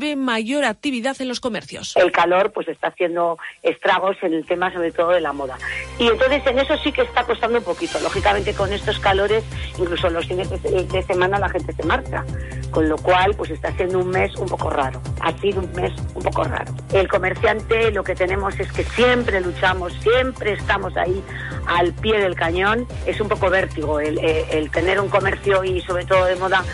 vive 0.00 0.16
mayor 0.16 0.64
actividad 0.64 1.16
en 1.20 1.28
los 1.28 1.38
comercios. 1.38 1.96
El 1.96 2.10
calor 2.10 2.50
pues 2.52 2.66
está 2.66 2.88
haciendo 2.88 3.38
estragos 3.62 4.16
en 4.22 4.34
el 4.34 4.44
tema 4.44 4.72
sobre 4.72 4.90
todo 4.90 5.10
de 5.10 5.20
la 5.20 5.32
moda. 5.32 5.56
Y 6.00 6.08
entonces 6.08 6.44
en 6.46 6.58
eso 6.58 6.76
sí 6.78 6.90
que 6.90 7.02
está 7.02 7.22
costando 7.22 7.58
un 7.58 7.64
poquito. 7.64 8.00
Lógicamente 8.00 8.54
con 8.54 8.72
estos 8.72 8.98
calores, 8.98 9.44
incluso 9.78 10.10
los 10.10 10.26
fines 10.26 10.50
de 10.50 11.02
semana 11.04 11.38
la 11.38 11.48
gente 11.48 11.72
se 11.72 11.84
marcha. 11.84 12.24
Con 12.72 12.88
lo 12.88 12.96
cual 12.96 13.34
pues 13.36 13.50
está 13.50 13.70
siendo 13.76 14.00
un 14.00 14.08
mes 14.10 14.34
un 14.34 14.48
poco 14.48 14.68
raro. 14.68 15.00
Ha 15.20 15.32
sido 15.38 15.60
un 15.60 15.72
mes 15.74 15.92
un 16.14 16.22
poco 16.24 16.42
raro. 16.42 16.74
El 16.92 17.06
comerciante 17.06 17.92
lo 17.92 18.02
que 18.02 18.16
tenemos 18.16 18.58
es 18.58 18.72
que 18.72 18.82
siempre 18.82 19.40
luchamos, 19.40 19.92
siempre 20.02 20.54
estamos 20.54 20.96
ahí 20.96 21.22
al 21.66 21.92
pie 21.92 22.18
del 22.18 22.34
cañón. 22.34 22.88
Es 23.06 23.20
un 23.20 23.28
poco 23.28 23.48
vértigo 23.48 24.00
el, 24.00 24.18
el 24.18 24.70
tener 24.72 24.98
un 24.98 25.08
comercio 25.08 25.62
y 25.62 25.80
sobre 25.82 26.04
todo 26.04 26.24
de 26.24 26.34
moda 26.34 26.64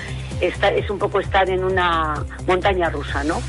es 0.40 0.90
un 0.90 0.98
poco 0.98 1.20
estar 1.20 1.48
en 1.50 1.64
una 1.64 2.24
montaña 2.46 2.90
rusa, 2.90 3.24
¿no? 3.24 3.40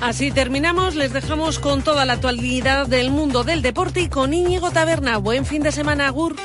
Así 0.00 0.30
terminamos, 0.30 0.94
les 0.94 1.12
dejamos 1.12 1.58
con 1.58 1.82
toda 1.82 2.04
la 2.04 2.14
actualidad 2.14 2.86
del 2.86 3.10
mundo 3.10 3.42
del 3.42 3.62
deporte 3.62 4.00
y 4.00 4.08
con 4.08 4.32
Íñigo 4.32 4.70
Taberna. 4.70 5.18
Buen 5.18 5.44
fin 5.44 5.62
de 5.62 5.72
semana, 5.72 6.08
Gur. 6.10 6.36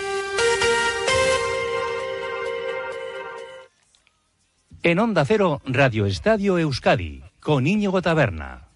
En 4.82 5.00
Onda 5.00 5.24
Cero, 5.24 5.62
Radio 5.66 6.06
Estadio 6.06 6.58
Euskadi, 6.58 7.24
con 7.40 7.68
Íñigo 7.68 8.02
Taberna. 8.02 8.68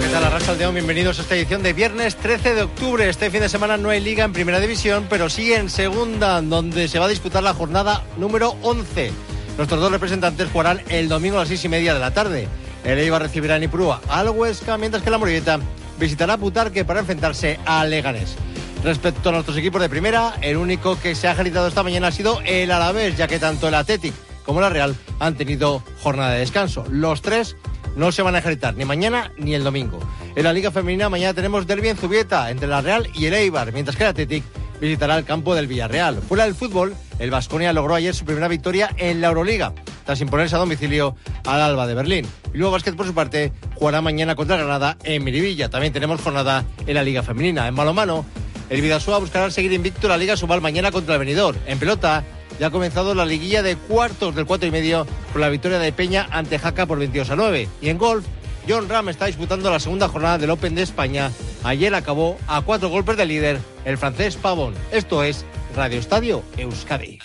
¿Qué 0.00 0.08
tal? 0.08 0.24
Arrasaldeón, 0.24 0.74
bienvenidos 0.74 1.18
a 1.18 1.22
esta 1.22 1.36
edición 1.36 1.62
de 1.62 1.72
viernes 1.72 2.16
13 2.16 2.54
de 2.54 2.62
octubre. 2.64 3.08
Este 3.08 3.30
fin 3.30 3.40
de 3.40 3.48
semana 3.48 3.78
no 3.78 3.88
hay 3.88 4.00
liga 4.00 4.24
en 4.24 4.32
primera 4.34 4.60
división, 4.60 5.06
pero 5.08 5.30
sí 5.30 5.54
en 5.54 5.70
segunda, 5.70 6.42
donde 6.42 6.86
se 6.88 6.98
va 6.98 7.06
a 7.06 7.08
disputar 7.08 7.42
la 7.42 7.54
jornada 7.54 8.04
número 8.18 8.56
11. 8.60 9.10
Nuestros 9.56 9.80
dos 9.80 9.90
representantes 9.90 10.50
jugarán 10.52 10.82
el 10.90 11.08
domingo 11.08 11.36
a 11.36 11.40
las 11.40 11.48
seis 11.48 11.64
y 11.64 11.70
media 11.70 11.94
de 11.94 12.00
la 12.00 12.12
tarde. 12.12 12.46
El 12.84 12.98
Eibar 12.98 13.22
recibirá 13.22 13.56
en 13.56 13.62
Ipurúa 13.62 14.02
al 14.08 14.28
Huesca, 14.28 14.76
mientras 14.76 15.02
que 15.02 15.10
la 15.10 15.16
Morieta 15.16 15.60
visitará 15.98 16.36
Putarque 16.36 16.84
para 16.84 17.00
enfrentarse 17.00 17.58
a 17.64 17.82
Leganés. 17.86 18.36
Respecto 18.84 19.30
a 19.30 19.32
nuestros 19.32 19.56
equipos 19.56 19.80
de 19.80 19.88
primera, 19.88 20.34
el 20.42 20.58
único 20.58 21.00
que 21.00 21.14
se 21.14 21.26
ha 21.26 21.30
agitado 21.30 21.68
esta 21.68 21.82
mañana 21.82 22.08
ha 22.08 22.12
sido 22.12 22.42
el 22.44 22.70
Alavés, 22.70 23.16
ya 23.16 23.28
que 23.28 23.38
tanto 23.38 23.68
el 23.68 23.74
Athletic 23.74 24.12
como 24.44 24.60
la 24.60 24.68
Real 24.68 24.94
han 25.18 25.36
tenido 25.36 25.82
jornada 26.02 26.32
de 26.32 26.40
descanso. 26.40 26.84
Los 26.90 27.22
tres 27.22 27.56
no 27.96 28.12
se 28.12 28.22
van 28.22 28.34
a 28.34 28.38
ejercitar 28.38 28.76
ni 28.76 28.84
mañana 28.84 29.32
ni 29.38 29.54
el 29.54 29.64
domingo. 29.64 29.98
En 30.36 30.44
la 30.44 30.52
Liga 30.52 30.70
Femenina 30.70 31.08
mañana 31.08 31.34
tenemos 31.34 31.66
derbi 31.66 31.88
en 31.88 31.96
Zubieta 31.96 32.50
entre 32.50 32.68
la 32.68 32.82
Real 32.82 33.08
y 33.14 33.26
el 33.26 33.34
Eibar, 33.34 33.72
mientras 33.72 33.96
que 33.96 34.04
el 34.04 34.10
Athletic 34.10 34.44
visitará 34.80 35.16
el 35.16 35.24
campo 35.24 35.54
del 35.54 35.66
Villarreal. 35.66 36.20
Fuera 36.22 36.44
del 36.44 36.54
fútbol, 36.54 36.94
el 37.18 37.30
Vasconia 37.30 37.72
logró 37.72 37.94
ayer 37.94 38.14
su 38.14 38.24
primera 38.24 38.48
victoria 38.48 38.90
en 38.96 39.20
la 39.20 39.28
Euroliga, 39.28 39.72
tras 40.04 40.20
imponerse 40.20 40.54
a 40.54 40.58
domicilio 40.58 41.16
al 41.44 41.60
Alba 41.60 41.86
de 41.86 41.94
Berlín. 41.94 42.26
Y 42.52 42.58
luego 42.58 42.72
Básquet, 42.72 42.94
por 42.94 43.06
su 43.06 43.14
parte, 43.14 43.52
jugará 43.74 44.00
mañana 44.02 44.34
contra 44.34 44.56
Granada 44.56 44.96
en 45.02 45.24
Miribilla. 45.24 45.70
También 45.70 45.92
tenemos 45.92 46.20
jornada 46.20 46.64
en 46.86 46.94
la 46.94 47.02
Liga 47.02 47.22
Femenina. 47.22 47.66
En 47.66 47.74
balomano, 47.74 48.26
el 48.68 48.82
Vidasoa 48.82 49.18
buscará 49.18 49.50
seguir 49.50 49.72
invicto 49.72 50.08
la 50.08 50.16
Liga 50.16 50.36
Subal 50.36 50.60
mañana 50.60 50.90
contra 50.90 51.14
el 51.14 51.20
Benidorm. 51.20 51.58
En 51.66 51.78
pelota, 51.78 52.24
ya 52.58 52.68
ha 52.68 52.70
comenzado 52.70 53.14
la 53.14 53.26
liguilla 53.26 53.62
de 53.62 53.76
cuartos 53.76 54.34
del 54.34 54.46
cuatro 54.46 54.68
y 54.68 54.70
medio 54.70 55.06
con 55.32 55.40
la 55.40 55.48
victoria 55.48 55.78
de 55.78 55.92
Peña 55.92 56.28
ante 56.30 56.58
Jaca 56.58 56.86
por 56.86 56.98
22 56.98 57.30
a 57.30 57.36
9. 57.36 57.68
Y 57.80 57.88
en 57.88 57.98
golf, 57.98 58.24
John 58.68 58.88
Ram 58.88 59.08
está 59.08 59.26
disputando 59.26 59.70
la 59.70 59.80
segunda 59.80 60.08
jornada 60.08 60.38
del 60.38 60.50
Open 60.50 60.74
de 60.74 60.82
España. 60.82 61.30
Ayer 61.62 61.94
acabó 61.94 62.38
a 62.48 62.60
cuatro 62.62 62.88
golpes 62.88 63.16
de 63.16 63.26
líder 63.26 63.60
el 63.84 63.98
francés 63.98 64.36
Pavón. 64.36 64.74
Esto 64.90 65.22
es 65.22 65.44
Radio 65.74 65.98
Estadio 65.98 66.42
Euskadi. 66.56 67.18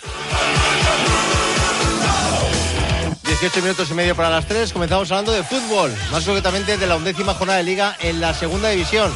18 3.24 3.62
minutos 3.62 3.90
y 3.90 3.94
medio 3.94 4.14
para 4.14 4.30
las 4.30 4.46
3. 4.46 4.72
Comenzamos 4.72 5.10
hablando 5.10 5.32
de 5.32 5.42
fútbol, 5.42 5.92
más 6.12 6.24
concretamente 6.24 6.76
de 6.76 6.86
la 6.86 6.96
undécima 6.96 7.34
jornada 7.34 7.58
de 7.58 7.64
liga 7.64 7.96
en 8.00 8.20
la 8.20 8.34
segunda 8.34 8.68
división. 8.68 9.10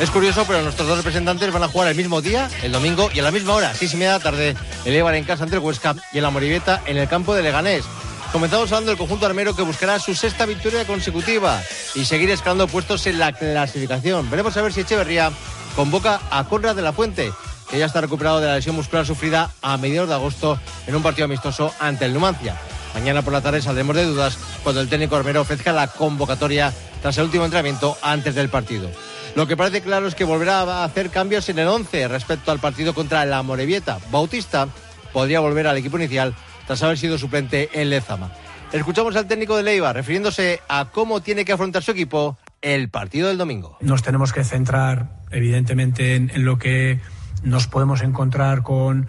Es 0.00 0.10
curioso, 0.10 0.44
pero 0.46 0.62
nuestros 0.62 0.86
dos 0.86 0.98
representantes 0.98 1.52
van 1.52 1.64
a 1.64 1.68
jugar 1.68 1.88
el 1.88 1.96
mismo 1.96 2.20
día, 2.20 2.48
el 2.62 2.70
domingo, 2.70 3.10
y 3.12 3.18
a 3.18 3.22
la 3.24 3.32
misma 3.32 3.54
hora, 3.54 3.74
seis 3.74 3.94
y 3.94 3.96
media 3.96 4.12
de 4.12 4.18
la 4.18 4.22
tarde, 4.22 4.56
el 4.84 4.94
Eibar 4.94 5.16
en 5.16 5.24
casa 5.24 5.42
ante 5.42 5.56
el 5.56 5.62
Huesca 5.62 5.96
y 6.12 6.18
en 6.18 6.22
la 6.22 6.30
Moribeta 6.30 6.80
en 6.86 6.98
el 6.98 7.08
campo 7.08 7.34
de 7.34 7.42
Leganés. 7.42 7.84
Comenzamos 8.30 8.70
hablando 8.70 8.90
del 8.90 8.98
conjunto 8.98 9.26
armero 9.26 9.56
que 9.56 9.62
buscará 9.62 9.98
su 9.98 10.14
sexta 10.14 10.46
victoria 10.46 10.86
consecutiva 10.86 11.60
y 11.96 12.04
seguir 12.04 12.30
escalando 12.30 12.68
puestos 12.68 13.08
en 13.08 13.18
la 13.18 13.32
clasificación. 13.32 14.30
Veremos 14.30 14.56
a 14.56 14.62
ver 14.62 14.72
si 14.72 14.82
Echeverría 14.82 15.32
convoca 15.74 16.20
a 16.30 16.44
Conrad 16.44 16.76
de 16.76 16.82
la 16.82 16.92
Fuente, 16.92 17.32
que 17.68 17.78
ya 17.80 17.86
está 17.86 18.00
recuperado 18.00 18.38
de 18.38 18.46
la 18.46 18.54
lesión 18.54 18.76
muscular 18.76 19.04
sufrida 19.04 19.50
a 19.62 19.76
mediados 19.78 20.10
de 20.10 20.14
agosto 20.14 20.60
en 20.86 20.94
un 20.94 21.02
partido 21.02 21.24
amistoso 21.24 21.74
ante 21.80 22.04
el 22.04 22.14
Numancia. 22.14 22.56
Mañana 22.94 23.22
por 23.22 23.32
la 23.32 23.40
tarde 23.40 23.62
saldremos 23.62 23.96
de 23.96 24.04
dudas 24.04 24.38
cuando 24.62 24.80
el 24.80 24.88
técnico 24.88 25.16
armero 25.16 25.40
ofrezca 25.40 25.72
la 25.72 25.88
convocatoria 25.88 26.72
tras 27.02 27.18
el 27.18 27.24
último 27.24 27.44
entrenamiento 27.44 27.98
antes 28.00 28.36
del 28.36 28.48
partido. 28.48 28.90
Lo 29.34 29.46
que 29.46 29.56
parece 29.56 29.82
claro 29.82 30.06
es 30.06 30.14
que 30.14 30.24
volverá 30.24 30.60
a 30.60 30.84
hacer 30.84 31.10
cambios 31.10 31.48
en 31.48 31.58
el 31.58 31.68
11 31.68 32.08
respecto 32.08 32.50
al 32.50 32.58
partido 32.58 32.94
contra 32.94 33.24
la 33.24 33.42
Morevieta. 33.42 33.98
Bautista 34.10 34.68
podría 35.12 35.40
volver 35.40 35.66
al 35.66 35.76
equipo 35.76 35.96
inicial 35.96 36.34
tras 36.66 36.82
haber 36.82 36.98
sido 36.98 37.18
suplente 37.18 37.70
en 37.72 37.90
Lezama. 37.90 38.32
Escuchamos 38.72 39.16
al 39.16 39.26
técnico 39.26 39.56
de 39.56 39.62
Leiva 39.62 39.92
refiriéndose 39.92 40.60
a 40.68 40.90
cómo 40.92 41.22
tiene 41.22 41.44
que 41.44 41.52
afrontar 41.52 41.82
su 41.82 41.92
equipo 41.92 42.36
el 42.60 42.90
partido 42.90 43.28
del 43.28 43.38
domingo. 43.38 43.78
Nos 43.80 44.02
tenemos 44.02 44.32
que 44.32 44.44
centrar, 44.44 45.08
evidentemente, 45.30 46.16
en, 46.16 46.44
lo 46.44 46.58
que 46.58 47.00
nos 47.42 47.66
podemos 47.66 48.02
encontrar 48.02 48.62
con, 48.62 49.08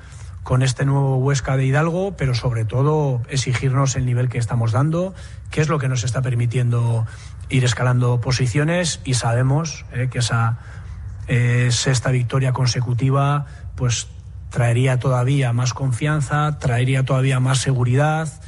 con 0.49 0.63
este 0.63 0.83
nuevo 0.83 1.17
Huesca 1.17 1.57
de 1.57 1.65
Hidalgo, 1.67 2.15
pero 2.17 2.33
sobre 2.33 2.65
todo 2.65 3.21
exigirnos 3.29 3.95
el 3.95 4.07
nivel 4.07 4.29
que 4.29 4.39
estamos 4.39 4.71
dando, 4.71 5.13
qué 5.51 5.61
es 5.61 5.69
lo 5.69 5.77
que 5.77 5.87
nos 5.87 6.03
está 6.03 6.23
permitiendo 6.23 7.05
ir 7.49 7.63
escalando 7.63 8.19
posiciones 8.19 8.99
y 9.05 9.13
sabemos 9.13 9.85
eh, 9.93 10.07
que 10.11 10.17
esa 10.17 10.57
eh, 11.27 11.67
sexta 11.69 12.09
victoria 12.09 12.51
consecutiva 12.51 13.45
pues 13.75 14.07
traería 14.49 14.97
todavía 14.97 15.53
más 15.53 15.75
confianza, 15.75 16.57
traería 16.57 17.05
todavía 17.05 17.39
más 17.39 17.59
seguridad 17.59 18.41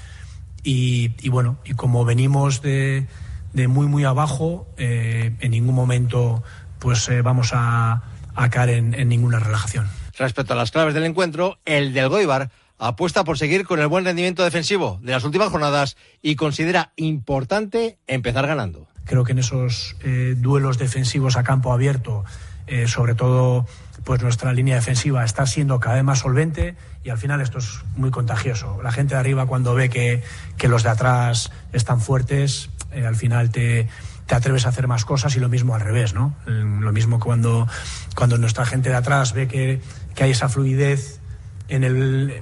y, 0.64 1.30
bueno, 1.30 1.60
y 1.66 1.76
como 1.76 2.04
venimos 2.04 2.64
de, 2.64 3.06
de 3.54 3.68
muy 3.68 3.86
muy 3.86 4.06
abajo, 4.06 4.68
eh, 4.78 5.36
en 5.40 5.52
ningún 5.52 5.76
momento 5.76 6.42
pues 6.80 7.12
vamos 7.24 7.52
a, 7.54 8.02
a 8.34 8.50
caer 8.50 8.70
en, 8.70 8.96
en, 8.96 9.08
ninguna 9.08 9.38
relajación. 9.38 10.01
Respecto 10.22 10.54
a 10.54 10.56
las 10.56 10.70
claves 10.70 10.94
del 10.94 11.06
encuentro, 11.06 11.58
el 11.66 11.94
del 11.94 12.08
Goibar 12.08 12.52
apuesta 12.78 13.24
por 13.24 13.40
seguir 13.40 13.66
con 13.66 13.80
el 13.80 13.88
buen 13.88 14.06
rendimiento 14.06 14.44
defensivo 14.44 15.00
de 15.02 15.14
las 15.14 15.24
últimas 15.24 15.50
jornadas 15.50 15.98
y 16.22 16.36
considera 16.36 16.94
importante 16.96 17.98
empezar 18.06 18.46
ganando. 18.46 18.88
Creo 19.06 19.24
que 19.24 19.32
en 19.32 19.40
esos 19.40 19.96
eh, 20.04 20.36
duelos 20.38 20.78
defensivos 20.78 21.38
a 21.38 21.44
campo 21.44 21.74
abierto, 21.74 22.24
eh, 22.68 22.88
sobre 22.88 23.16
todo 23.16 23.66
pues 24.04 24.22
nuestra 24.22 24.54
línea 24.54 24.76
defensiva 24.76 25.26
está 25.26 25.48
siendo 25.48 25.80
cada 25.80 25.96
vez 25.96 26.04
más 26.04 26.20
solvente 26.20 26.76
y 27.04 27.10
al 27.10 27.18
final 27.18 27.42
esto 27.42 27.58
es 27.58 27.80
muy 27.96 28.12
contagioso. 28.12 28.80
La 28.84 28.92
gente 28.92 29.16
de 29.16 29.20
arriba 29.20 29.48
cuando 29.48 29.74
ve 29.74 29.90
que, 29.90 30.22
que 30.56 30.68
los 30.68 30.84
de 30.84 30.90
atrás 30.90 31.52
están 31.74 32.00
fuertes, 32.00 32.70
eh, 32.92 33.08
al 33.08 33.16
final 33.16 33.50
te, 33.50 33.88
te, 34.28 34.36
atreves 34.36 34.68
a 34.68 34.70
hacer 34.70 34.88
más 34.88 35.04
cosas 35.04 35.36
y 35.36 35.40
lo 35.40 35.50
mismo 35.50 35.74
al 35.74 35.82
revés, 35.82 36.14
¿no? 36.14 36.36
Lo 36.46 36.92
mismo 36.92 37.20
cuando, 37.20 37.68
cuando 38.16 38.38
nuestra 38.38 38.66
gente 38.66 38.90
de 38.90 38.96
atrás 38.96 39.34
ve 39.34 39.48
que, 39.48 39.82
que 40.16 40.24
hay 40.24 40.32
esa 40.32 40.50
fluidez 40.50 41.20
en, 41.68 41.84
el, 41.84 42.42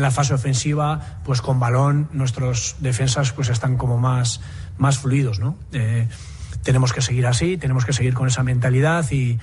la 0.00 0.10
fase 0.10 0.34
ofensiva, 0.34 1.18
pues 1.24 1.42
con 1.42 1.60
balón 1.60 2.08
nuestros 2.12 2.76
defensas 2.80 3.32
pues 3.32 3.48
están 3.48 3.76
como 3.76 3.98
más 3.98 4.40
más 4.78 4.98
fluidos, 4.98 5.38
¿no? 5.38 5.56
Eh, 5.72 6.08
tenemos 6.62 6.92
que 6.92 7.02
seguir 7.02 7.26
así, 7.26 7.56
tenemos 7.56 7.84
que 7.84 7.92
seguir 7.92 8.14
con 8.14 8.28
esa 8.28 8.42
mentalidad 8.42 9.10
y, 9.10 9.38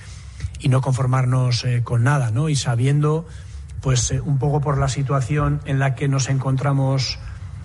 y 0.58 0.68
no 0.68 0.80
conformarnos 0.80 1.64
eh, 1.64 1.82
con 1.82 2.04
nada, 2.04 2.30
¿no? 2.30 2.48
Y 2.48 2.56
sabiendo, 2.56 3.26
pues, 3.80 4.10
eh, 4.10 4.20
un 4.20 4.38
poco 4.38 4.60
por 4.60 4.78
la 4.78 4.88
situación 4.88 5.60
en 5.64 5.78
la 5.78 5.94
que 5.94 6.08
nos 6.08 6.28
encontramos 6.28 7.18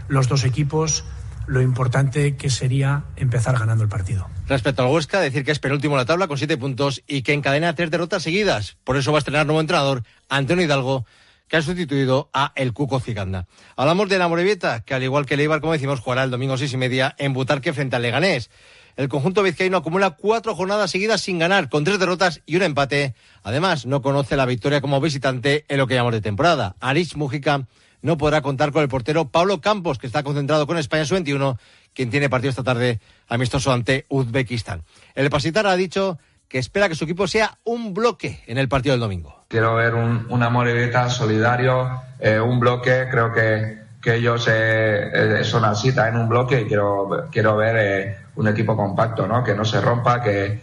los 0.07 0.27
dos 0.27 0.43
equipos, 0.43 1.05
lo 1.47 1.61
importante 1.61 2.35
que 2.35 2.49
sería 2.49 3.05
empezar 3.15 3.57
ganando 3.57 3.83
el 3.83 3.89
partido. 3.89 4.27
Respecto 4.47 4.83
al 4.83 4.91
Huesca, 4.91 5.19
decir 5.19 5.43
que 5.43 5.51
es 5.51 5.59
penúltimo 5.59 5.95
en 5.95 5.99
la 5.99 6.05
tabla 6.05 6.27
con 6.27 6.37
siete 6.37 6.57
puntos 6.57 7.03
y 7.07 7.21
que 7.21 7.33
encadena 7.33 7.75
tres 7.75 7.91
derrotas 7.91 8.23
seguidas. 8.23 8.77
Por 8.83 8.97
eso 8.97 9.11
va 9.11 9.17
a 9.17 9.19
estrenar 9.19 9.45
nuevo 9.45 9.61
entrenador, 9.61 10.03
Antonio 10.29 10.65
Hidalgo, 10.65 11.05
que 11.47 11.57
ha 11.57 11.61
sustituido 11.61 12.29
a 12.33 12.51
el 12.55 12.73
Cuco 12.73 12.99
Ciganda. 12.99 13.47
Hablamos 13.75 14.09
de 14.09 14.17
la 14.17 14.27
Morevieta, 14.27 14.81
que 14.81 14.93
al 14.93 15.03
igual 15.03 15.25
que 15.25 15.35
el 15.35 15.41
Eibar, 15.41 15.61
como 15.61 15.73
decimos, 15.73 15.99
jugará 15.99 16.23
el 16.23 16.31
domingo 16.31 16.57
seis 16.57 16.73
y 16.73 16.77
media 16.77 17.15
en 17.17 17.33
Butarque 17.33 17.73
frente 17.73 17.95
al 17.95 18.01
Leganés. 18.01 18.49
El 18.95 19.09
conjunto 19.09 19.43
vizcaíno 19.43 19.77
acumula 19.77 20.11
cuatro 20.11 20.55
jornadas 20.55 20.89
seguidas 20.89 21.21
sin 21.21 21.37
ganar, 21.37 21.69
con 21.69 21.83
tres 21.83 21.99
derrotas 21.99 22.41
y 22.45 22.55
un 22.55 22.63
empate. 22.63 23.13
Además, 23.43 23.85
no 23.85 24.01
conoce 24.01 24.37
la 24.37 24.45
victoria 24.45 24.79
como 24.79 25.01
visitante 25.01 25.65
en 25.67 25.77
lo 25.77 25.87
que 25.87 25.95
llamamos 25.95 26.13
de 26.13 26.21
temporada. 26.21 26.77
Aris 26.79 27.17
Mujica 27.17 27.67
no 28.05 28.17
podrá 28.19 28.41
contar 28.41 28.71
con 28.71 28.83
el 28.83 28.87
portero 28.87 29.29
Pablo 29.29 29.61
Campos, 29.61 29.97
que 29.97 30.05
está 30.05 30.21
concentrado 30.21 30.67
con 30.67 30.77
España 30.77 31.05
Sub-21, 31.05 31.57
quien 31.93 32.11
tiene 32.11 32.29
partido 32.29 32.51
esta 32.51 32.63
tarde 32.63 32.99
amistoso 33.27 33.73
ante 33.73 34.05
Uzbekistán. 34.09 34.83
El 35.15 35.31
Pasitar 35.31 35.65
ha 35.65 35.75
dicho 35.75 36.19
que 36.47 36.59
espera 36.59 36.87
que 36.87 36.93
su 36.93 37.05
equipo 37.05 37.25
sea 37.25 37.57
un 37.63 37.95
bloque 37.95 38.43
en 38.45 38.59
el 38.59 38.69
partido 38.69 38.93
del 38.93 38.99
domingo. 38.99 39.45
Quiero 39.47 39.73
ver 39.73 39.95
un, 39.95 40.27
una 40.29 40.51
Moribeta 40.51 41.09
solidario, 41.09 41.99
eh, 42.19 42.39
un 42.39 42.59
bloque, 42.59 43.07
creo 43.09 43.33
que, 43.33 43.83
ellos 44.05 44.47
eh, 44.51 45.39
son 45.41 45.65
así, 45.65 45.89
en 45.89 46.15
un 46.15 46.29
bloque 46.29 46.61
y 46.61 46.65
quiero, 46.65 47.27
quiero 47.31 47.57
ver 47.57 48.17
un 48.35 48.47
equipo 48.47 48.77
compacto, 48.77 49.25
¿no? 49.25 49.43
Que 49.43 49.55
no 49.55 49.65
se 49.65 49.81
rompa, 49.81 50.21
que 50.21 50.61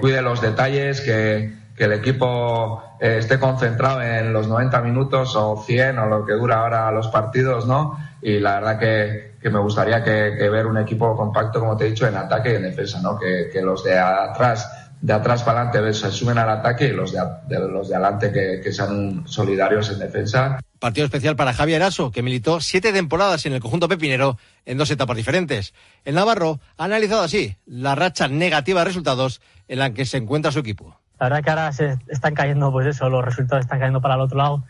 cuide 0.00 0.20
los 0.20 0.40
detalles, 0.40 1.00
que, 1.00 1.61
que 1.76 1.84
el 1.84 1.92
equipo 1.92 2.82
esté 3.00 3.38
concentrado 3.38 4.02
en 4.02 4.32
los 4.32 4.46
90 4.46 4.80
minutos 4.82 5.34
o 5.36 5.62
100 5.64 5.98
o 5.98 6.06
lo 6.06 6.24
que 6.24 6.34
dura 6.34 6.60
ahora 6.60 6.90
los 6.92 7.08
partidos, 7.08 7.66
¿no? 7.66 7.98
Y 8.20 8.38
la 8.38 8.60
verdad 8.60 8.78
que, 8.78 9.34
que 9.40 9.50
me 9.50 9.58
gustaría 9.58 10.04
que, 10.04 10.36
que, 10.38 10.48
ver 10.48 10.66
un 10.66 10.78
equipo 10.78 11.16
compacto, 11.16 11.60
como 11.60 11.76
te 11.76 11.86
he 11.86 11.90
dicho, 11.90 12.06
en 12.06 12.16
ataque 12.16 12.52
y 12.52 12.56
en 12.56 12.62
defensa, 12.62 13.00
¿no? 13.02 13.18
Que, 13.18 13.48
que 13.52 13.62
los 13.62 13.82
de 13.82 13.98
atrás 13.98 14.68
de 15.02 15.12
atrás 15.12 15.42
para 15.42 15.62
adelante 15.62 15.94
se 15.98 16.12
suben 16.12 16.38
al 16.38 16.48
ataque 16.48 16.86
y 16.86 16.92
los 16.92 17.12
de, 17.12 17.58
los 17.58 17.88
de 17.88 17.96
adelante 17.96 18.32
que, 18.32 18.72
sean 18.72 19.24
solidarios 19.26 19.90
en 19.90 19.98
defensa. 19.98 20.60
Partido 20.78 21.04
especial 21.06 21.34
para 21.34 21.52
Javier 21.52 21.82
Aso, 21.82 22.12
que 22.12 22.22
militó 22.22 22.60
siete 22.60 22.92
temporadas 22.92 23.44
en 23.44 23.52
el 23.52 23.60
conjunto 23.60 23.88
pepinero 23.88 24.38
en 24.64 24.78
dos 24.78 24.90
etapas 24.92 25.16
diferentes. 25.16 25.74
El 26.04 26.14
Navarro 26.14 26.60
ha 26.76 26.84
analizado 26.84 27.22
así 27.22 27.56
la 27.66 27.96
racha 27.96 28.28
negativa 28.28 28.80
de 28.80 28.86
resultados 28.86 29.40
en 29.66 29.80
la 29.80 29.92
que 29.92 30.04
se 30.04 30.18
encuentra 30.18 30.52
su 30.52 30.60
equipo. 30.60 31.01
La 31.18 31.28
verdad 31.28 31.44
que 31.44 31.50
ahora 31.50 31.72
se 31.72 31.98
están 32.08 32.34
cayendo, 32.34 32.72
pues 32.72 32.86
eso, 32.86 33.08
los 33.08 33.24
resultados 33.24 33.64
están 33.64 33.78
cayendo 33.78 34.00
para 34.00 34.14
el 34.14 34.20
otro 34.20 34.38
lado, 34.38 34.64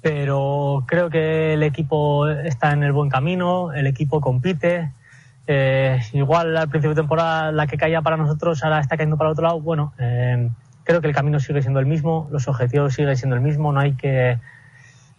pero 0.00 0.84
creo 0.86 1.10
que 1.10 1.54
el 1.54 1.62
equipo 1.62 2.28
está 2.28 2.72
en 2.72 2.84
el 2.84 2.92
buen 2.92 3.10
camino, 3.10 3.72
el 3.72 3.86
equipo 3.86 4.20
compite, 4.20 4.92
eh, 5.46 6.00
igual 6.12 6.56
al 6.56 6.68
principio 6.68 6.90
de 6.94 7.00
temporada 7.00 7.52
la 7.52 7.66
que 7.66 7.78
caía 7.78 8.02
para 8.02 8.16
nosotros 8.16 8.62
ahora 8.62 8.80
está 8.80 8.96
cayendo 8.96 9.16
para 9.16 9.30
el 9.30 9.32
otro 9.32 9.44
lado. 9.44 9.60
Bueno, 9.60 9.92
eh, 9.98 10.50
creo 10.84 11.00
que 11.00 11.08
el 11.08 11.14
camino 11.14 11.40
sigue 11.40 11.62
siendo 11.62 11.80
el 11.80 11.86
mismo, 11.86 12.28
los 12.30 12.48
objetivos 12.48 12.94
siguen 12.94 13.16
siendo 13.16 13.34
el 13.34 13.42
mismo, 13.42 13.72
no 13.72 13.80
hay 13.80 13.94
que 13.94 14.38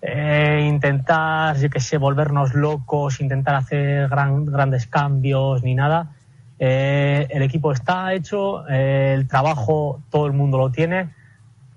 eh, 0.02 0.66
intentar, 0.68 1.58
yo 1.58 1.70
que 1.70 1.80
sé, 1.80 1.98
volvernos 1.98 2.54
locos, 2.54 3.20
intentar 3.20 3.56
hacer 3.56 4.08
gran, 4.08 4.46
grandes 4.46 4.88
cambios 4.88 5.64
ni 5.64 5.76
nada. 5.76 6.12
Eh, 6.60 7.28
el 7.30 7.42
equipo 7.42 7.72
está 7.72 8.14
hecho, 8.14 8.68
eh, 8.68 9.14
el 9.16 9.28
trabajo 9.28 10.02
todo 10.10 10.28
el 10.28 10.34
mundo 10.34 10.58
lo 10.58 10.72
tiene. 10.72 11.10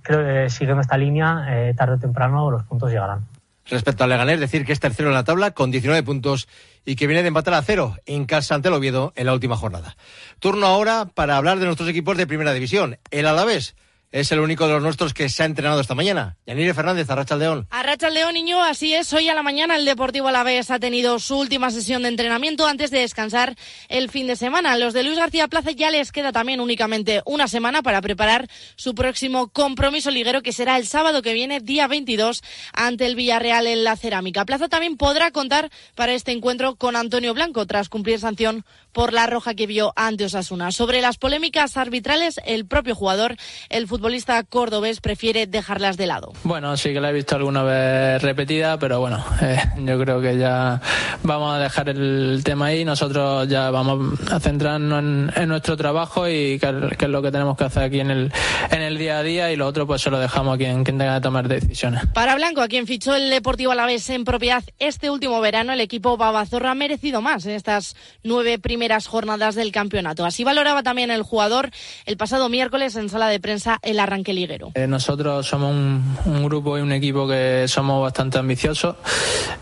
Creo 0.03 0.25
que 0.25 0.51
siguiendo 0.51 0.81
esta 0.81 0.99
línea, 0.99 1.47
eh, 1.49 1.75
tarde 1.75 1.95
o 1.95 1.99
temprano 1.99 2.51
los 2.51 2.65
puntos 2.65 2.91
llegarán. 2.91 3.25
Respecto 3.71 4.03
al 4.03 4.11
Leganés, 4.11 4.41
decir 4.41 4.65
que 4.65 4.73
es 4.73 4.81
tercero 4.81 5.09
en 5.09 5.15
la 5.15 5.23
tabla 5.23 5.53
con 5.53 5.71
19 5.71 6.03
puntos 6.03 6.49
y 6.85 6.97
que 6.97 7.07
viene 7.07 7.23
de 7.23 7.29
empatar 7.29 7.55
a 7.55 7.63
cero 7.63 7.95
en 8.07 8.27
casa 8.27 8.57
ante 8.57 8.69
el 8.69 8.75
Oviedo 8.75 9.13
en 9.15 9.27
la 9.27 9.35
última 9.35 9.57
jornada. 9.57 9.97
Turno 10.41 10.67
ahora 10.67 11.07
para 11.15 11.37
hablar 11.37 11.61
de 11.61 11.67
nuestros 11.67 11.89
equipos 11.89 12.17
de 12.17 12.27
primera 12.27 12.53
división. 12.53 12.99
El 13.13 13.27
Alavés 13.27 13.77
es 14.13 14.31
el 14.31 14.41
único 14.41 14.67
de 14.67 14.75
los 14.75 14.83
nuestros 14.83 15.15
que 15.15 15.31
se 15.31 15.43
ha 15.43 15.47
entrenado 15.47 15.81
esta 15.81 15.95
mañana. 15.95 16.37
Yanire 16.47 16.75
Fernández, 16.75 17.09
Arracha 17.09 17.35
León. 17.35 17.67
Arracha 17.71 18.11
León, 18.11 18.35
niño, 18.35 18.63
así 18.63 18.95
es. 18.95 19.11
Hoy 19.15 19.31
a 19.31 19.35
la 19.35 19.43
mañana 19.43 19.75
el 19.75 19.87
Deportivo 19.87 20.29
Alavés 20.29 20.71
ha 20.71 20.79
tenido 20.79 21.19
su 21.19 21.39
última 21.39 21.71
sesión 21.71 22.03
de 22.03 22.11
entrenamiento 22.11 22.67
antes 22.67 22.91
de 22.91 23.01
descansar 23.01 23.57
el 23.89 24.11
fin 24.11 24.27
de 24.27 24.37
semana. 24.37 24.77
Los 24.77 24.93
de 24.93 25.03
Luis 25.03 25.17
García 25.17 25.49
Plaza 25.49 25.71
ya 25.71 25.91
les 25.91 26.13
queda 26.13 26.31
también 26.31 26.61
únicamente 26.61 27.23
una 27.25 27.49
semana 27.49 27.83
para 27.83 28.03
preparar 28.03 28.49
su 28.77 28.95
próximo 28.95 29.49
compromiso 29.49 30.11
liguero 30.11 30.43
que 30.43 30.53
será 30.53 30.77
el 30.77 30.87
sábado 30.87 31.23
que 31.23 31.33
viene, 31.33 31.61
día 31.61 31.89
22, 31.89 32.43
ante 32.75 33.07
el 33.07 33.17
Villarreal 33.17 33.67
en 33.67 33.83
la 33.83 33.97
Cerámica. 33.97 34.45
Plaza 34.45 34.69
también 34.69 34.99
podrá 34.99 35.31
contar 35.31 35.71
para 35.95 36.13
este 36.13 36.33
encuentro 36.33 36.77
con 36.77 36.97
Antonio 36.97 37.33
Blanco 37.33 37.67
tras 37.67 37.89
cumplir 37.89 38.21
sanción 38.21 38.67
por 38.93 39.15
la 39.15 39.27
roja 39.27 39.55
que 39.55 39.67
vio 39.67 39.95
ante 39.97 40.27
Osasuna. 40.27 40.71
Sobre 40.71 41.01
las 41.01 41.17
polémicas 41.17 41.79
arbitrales, 41.79 42.39
el 42.45 42.67
propio 42.67 42.95
jugador, 42.95 43.37
el 43.71 43.89
futbolista 43.89 44.02
cordobés, 44.49 45.01
prefiere 45.01 45.47
dejarlas 45.47 45.97
de 45.97 46.07
lado. 46.07 46.33
Bueno, 46.45 46.77
sí 46.77 46.93
que 46.93 47.01
la 47.01 47.11
he 47.11 47.13
visto 47.13 47.37
alguna 47.37 47.63
vez 47.63 48.21
repetida, 48.21 48.79
pero 48.79 49.01
bueno, 49.01 49.25
eh, 49.41 49.59
yo 49.79 49.99
creo 49.99 50.21
que 50.21 50.37
ya 50.37 50.81
vamos 51.23 51.55
a 51.55 51.59
dejar 51.59 51.89
el 51.89 52.43
tema 52.45 52.67
ahí. 52.67 52.85
Nosotros 52.85 53.49
ya 53.49 53.71
vamos 53.71 54.21
a 54.31 54.41
centrarnos 54.41 55.33
en, 55.37 55.49
nuestro 55.49 55.77
trabajo 55.77 56.29
y 56.29 56.59
qué, 56.59 56.75
es 57.01 57.09
lo 57.09 57.23
que 57.23 57.31
tenemos 57.31 57.57
que 57.57 57.65
hacer 57.65 57.85
aquí 57.85 58.01
en 58.01 58.11
el, 58.11 58.33
en 58.71 58.83
el 58.83 58.99
día 58.99 59.19
a 59.19 59.23
día 59.23 59.53
y 59.53 59.57
lo 59.57 59.67
otro 59.67 59.87
pues 59.87 60.03
se 60.03 60.11
lo 60.11 60.19
dejamos 60.19 60.55
a 60.55 60.59
quien, 60.59 60.85
quien 60.85 60.99
tenga 60.99 61.15
que 61.17 61.21
tomar 61.21 61.49
decisiones. 61.49 62.07
Para 62.15 62.35
Blanco, 62.35 62.63
a 62.63 62.69
quien 62.69 62.87
fichó 62.87 63.15
el 63.15 63.31
Deportivo 63.31 63.73
Alavés 63.73 64.11
en 64.11 64.25
propiedad 64.25 64.65
este 64.79 65.11
último 65.11 65.41
verano, 65.41 65.73
el 65.73 65.81
equipo 65.81 66.17
Babazorra 66.17 66.73
ha 66.73 66.75
merecido 66.75 67.23
más 67.23 67.47
en 67.47 67.53
estas 67.53 67.97
nueve 68.25 68.59
primeras 68.59 68.73
primeras 68.73 69.07
jornadas 69.07 69.55
del 69.55 69.71
campeonato. 69.71 70.25
Así 70.25 70.45
valoraba 70.45 70.83
también 70.83 71.11
el 71.11 71.23
jugador 71.23 71.71
el 72.07 72.17
pasado 72.17 72.49
miércoles 72.49 72.97
en 72.97 73.11
sala 73.11 73.29
de 73.29 73.39
prensa 73.39 73.79
el 73.83 73.92
arranque 74.01 74.33
liguero. 74.33 74.73
Eh, 74.75 74.87
nosotros 74.87 75.47
somos 75.47 75.71
un, 75.75 76.45
grupo 76.45 76.79
y 76.79 76.81
un 76.81 76.93
equipo 76.93 77.27
que 77.27 77.67
somos 77.69 78.03
bastante 78.03 78.39
ambiciosos. 78.39 78.97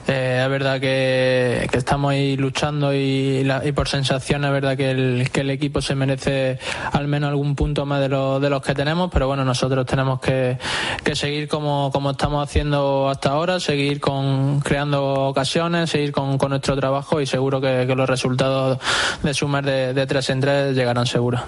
Eh, 0.08 0.40
es 0.42 0.50
verdad 0.50 0.80
que, 0.80 1.68
estamos 1.72 2.12
ahí 2.12 2.36
luchando 2.36 2.94
y, 2.94 3.44
por 3.74 3.88
sensación 3.88 4.44
es 4.44 4.50
verdad 4.50 4.76
que 4.76 4.90
el, 4.90 5.30
que 5.30 5.40
el 5.40 5.50
equipo 5.50 5.80
se 5.80 5.94
merece 5.94 6.58
al 6.92 7.06
menos 7.08 7.28
algún 7.28 7.54
punto 7.54 7.86
más 7.86 8.00
de, 8.00 8.08
de 8.08 8.50
los 8.50 8.62
que 8.62 8.74
tenemos, 8.74 9.10
pero 9.12 9.26
bueno, 9.26 9.44
nosotros 9.44 9.86
tenemos 9.86 10.20
que, 10.20 10.58
seguir 11.14 11.48
como, 11.48 11.92
estamos 12.10 12.42
haciendo 12.42 13.08
hasta 13.08 13.30
ahora, 13.30 13.60
seguir 13.60 14.00
con 14.00 14.60
creando 14.60 15.28
ocasiones, 15.28 15.90
seguir 15.90 16.12
con, 16.12 16.38
nuestro 16.50 16.76
trabajo 16.76 17.20
y 17.20 17.26
seguro 17.26 17.60
que 17.60 17.84
los 17.86 18.08
resultados 18.08 18.78
de 19.22 19.34
sumar 19.34 19.64
de, 19.64 19.94
de 19.94 20.06
tres 20.06 20.30
en 20.30 20.40
tres 20.40 20.74
llegarán 20.74 21.06
seguro. 21.06 21.40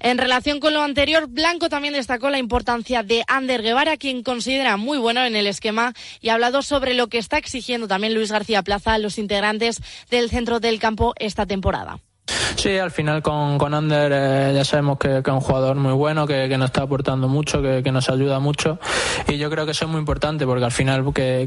En 0.00 0.18
relación 0.18 0.60
con 0.60 0.74
lo 0.74 0.82
anterior, 0.82 1.26
Blanco 1.28 1.68
también 1.68 1.94
destacó 1.94 2.30
la 2.30 2.38
importancia 2.38 3.02
de 3.02 3.24
Ander 3.26 3.62
Guevara, 3.62 3.96
quien 3.96 4.22
considera 4.22 4.76
muy 4.76 4.98
bueno 4.98 5.24
en 5.24 5.34
el 5.34 5.46
esquema 5.46 5.92
y 6.20 6.28
ha 6.28 6.34
hablado 6.34 6.62
sobre 6.62 6.94
lo 6.94 7.08
que 7.08 7.18
está 7.18 7.38
exigiendo 7.38 7.88
también 7.88 8.14
Luis 8.14 8.30
García 8.30 8.62
Plaza 8.62 8.94
a 8.94 8.98
los 8.98 9.18
integrantes 9.18 9.82
del 10.10 10.30
centro 10.30 10.60
del 10.60 10.78
campo 10.78 11.14
esta 11.18 11.46
temporada. 11.46 11.98
Sí, 12.58 12.76
al 12.76 12.90
final 12.90 13.22
con, 13.22 13.56
con 13.56 13.72
Ander 13.72 14.10
eh, 14.12 14.52
ya 14.52 14.64
sabemos 14.64 14.98
que, 14.98 15.18
es 15.18 15.28
un 15.28 15.38
jugador 15.38 15.76
muy 15.76 15.92
bueno, 15.92 16.26
que, 16.26 16.48
nos 16.58 16.70
está 16.70 16.82
aportando 16.82 17.28
mucho, 17.28 17.62
que, 17.62 17.92
nos 17.92 18.10
ayuda 18.10 18.40
mucho 18.40 18.80
y 19.28 19.38
yo 19.38 19.48
creo 19.48 19.64
que 19.64 19.70
eso 19.70 19.84
es 19.84 19.90
muy 19.92 20.00
importante 20.00 20.44
porque 20.44 20.64
al 20.64 20.72
final 20.72 21.04
que, 21.14 21.46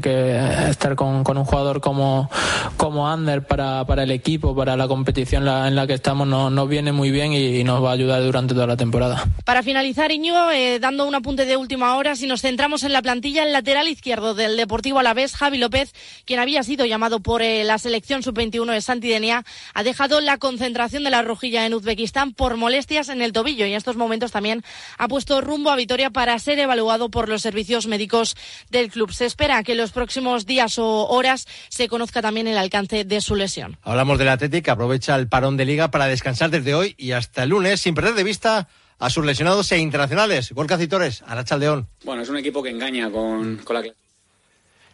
estar 0.70 0.96
con, 0.96 1.22
un 1.26 1.44
jugador 1.44 1.82
como, 1.82 2.30
como 2.78 3.10
Ander 3.10 3.46
para, 3.46 3.84
para 3.84 4.04
el 4.04 4.10
equipo, 4.10 4.56
para 4.56 4.74
la 4.74 4.88
competición 4.88 5.46
en 5.46 5.76
la 5.76 5.86
que 5.86 5.92
estamos 5.92 6.26
nos, 6.26 6.68
viene 6.70 6.92
muy 6.92 7.10
bien 7.10 7.34
y, 7.34 7.62
nos 7.62 7.84
va 7.84 7.90
a 7.90 7.92
ayudar 7.92 8.22
durante 8.22 8.54
toda 8.54 8.66
la 8.66 8.78
temporada. 8.78 9.22
Para 9.44 9.62
finalizar, 9.62 10.10
Iñigo, 10.10 10.50
eh, 10.50 10.78
dando 10.80 11.06
un 11.06 11.14
apunte 11.14 11.44
de 11.44 11.58
última 11.58 11.94
hora, 11.96 12.16
si 12.16 12.26
nos 12.26 12.40
centramos 12.40 12.84
en 12.84 12.92
la 12.94 13.02
plantilla, 13.02 13.42
el 13.42 13.52
lateral 13.52 13.86
izquierdo 13.86 14.32
del 14.32 14.56
Deportivo 14.56 14.98
Alavés, 14.98 15.36
Javi 15.36 15.58
López, 15.58 15.92
quien 16.24 16.40
había 16.40 16.62
sido 16.62 16.86
llamado 16.86 17.20
por 17.20 17.42
eh, 17.42 17.64
la 17.64 17.76
selección 17.76 18.22
sub-21 18.22 18.72
de 18.72 18.80
Santidenia, 18.80 19.44
ha 19.74 19.82
dejado 19.82 20.22
la 20.22 20.38
concentración 20.38 21.01
de 21.04 21.10
la 21.10 21.22
rojilla 21.22 21.66
en 21.66 21.74
Uzbekistán 21.74 22.32
por 22.32 22.56
molestias 22.56 23.08
en 23.08 23.22
el 23.22 23.32
tobillo 23.32 23.66
y 23.66 23.70
en 23.70 23.76
estos 23.76 23.96
momentos 23.96 24.32
también 24.32 24.62
ha 24.98 25.08
puesto 25.08 25.40
rumbo 25.40 25.70
a 25.70 25.76
Vitoria 25.76 26.10
para 26.10 26.38
ser 26.38 26.58
evaluado 26.58 27.10
por 27.10 27.28
los 27.28 27.42
servicios 27.42 27.86
médicos 27.86 28.36
del 28.70 28.90
club. 28.90 29.12
Se 29.12 29.26
espera 29.26 29.62
que 29.62 29.72
en 29.72 29.78
los 29.78 29.92
próximos 29.92 30.46
días 30.46 30.78
o 30.78 31.08
horas 31.08 31.46
se 31.68 31.88
conozca 31.88 32.22
también 32.22 32.46
el 32.46 32.58
alcance 32.58 33.04
de 33.04 33.20
su 33.20 33.34
lesión. 33.34 33.78
Hablamos 33.82 34.18
del 34.18 34.28
Atlético, 34.28 34.72
aprovecha 34.72 35.16
el 35.16 35.28
parón 35.28 35.56
de 35.56 35.64
liga 35.64 35.90
para 35.90 36.06
descansar 36.06 36.50
desde 36.50 36.74
hoy 36.74 36.94
y 36.98 37.12
hasta 37.12 37.42
el 37.42 37.50
lunes 37.50 37.80
sin 37.80 37.94
perder 37.94 38.14
de 38.14 38.24
vista 38.24 38.68
a 38.98 39.10
sus 39.10 39.24
lesionados 39.24 39.70
e 39.72 39.78
internacionales. 39.78 40.52
Gorka 40.52 40.78
Citores, 40.78 41.22
Arachaldeón. 41.26 41.88
Bueno, 42.04 42.22
es 42.22 42.28
un 42.28 42.36
equipo 42.36 42.62
que 42.62 42.70
engaña 42.70 43.10
con, 43.10 43.56
con 43.58 43.74
la 43.74 43.82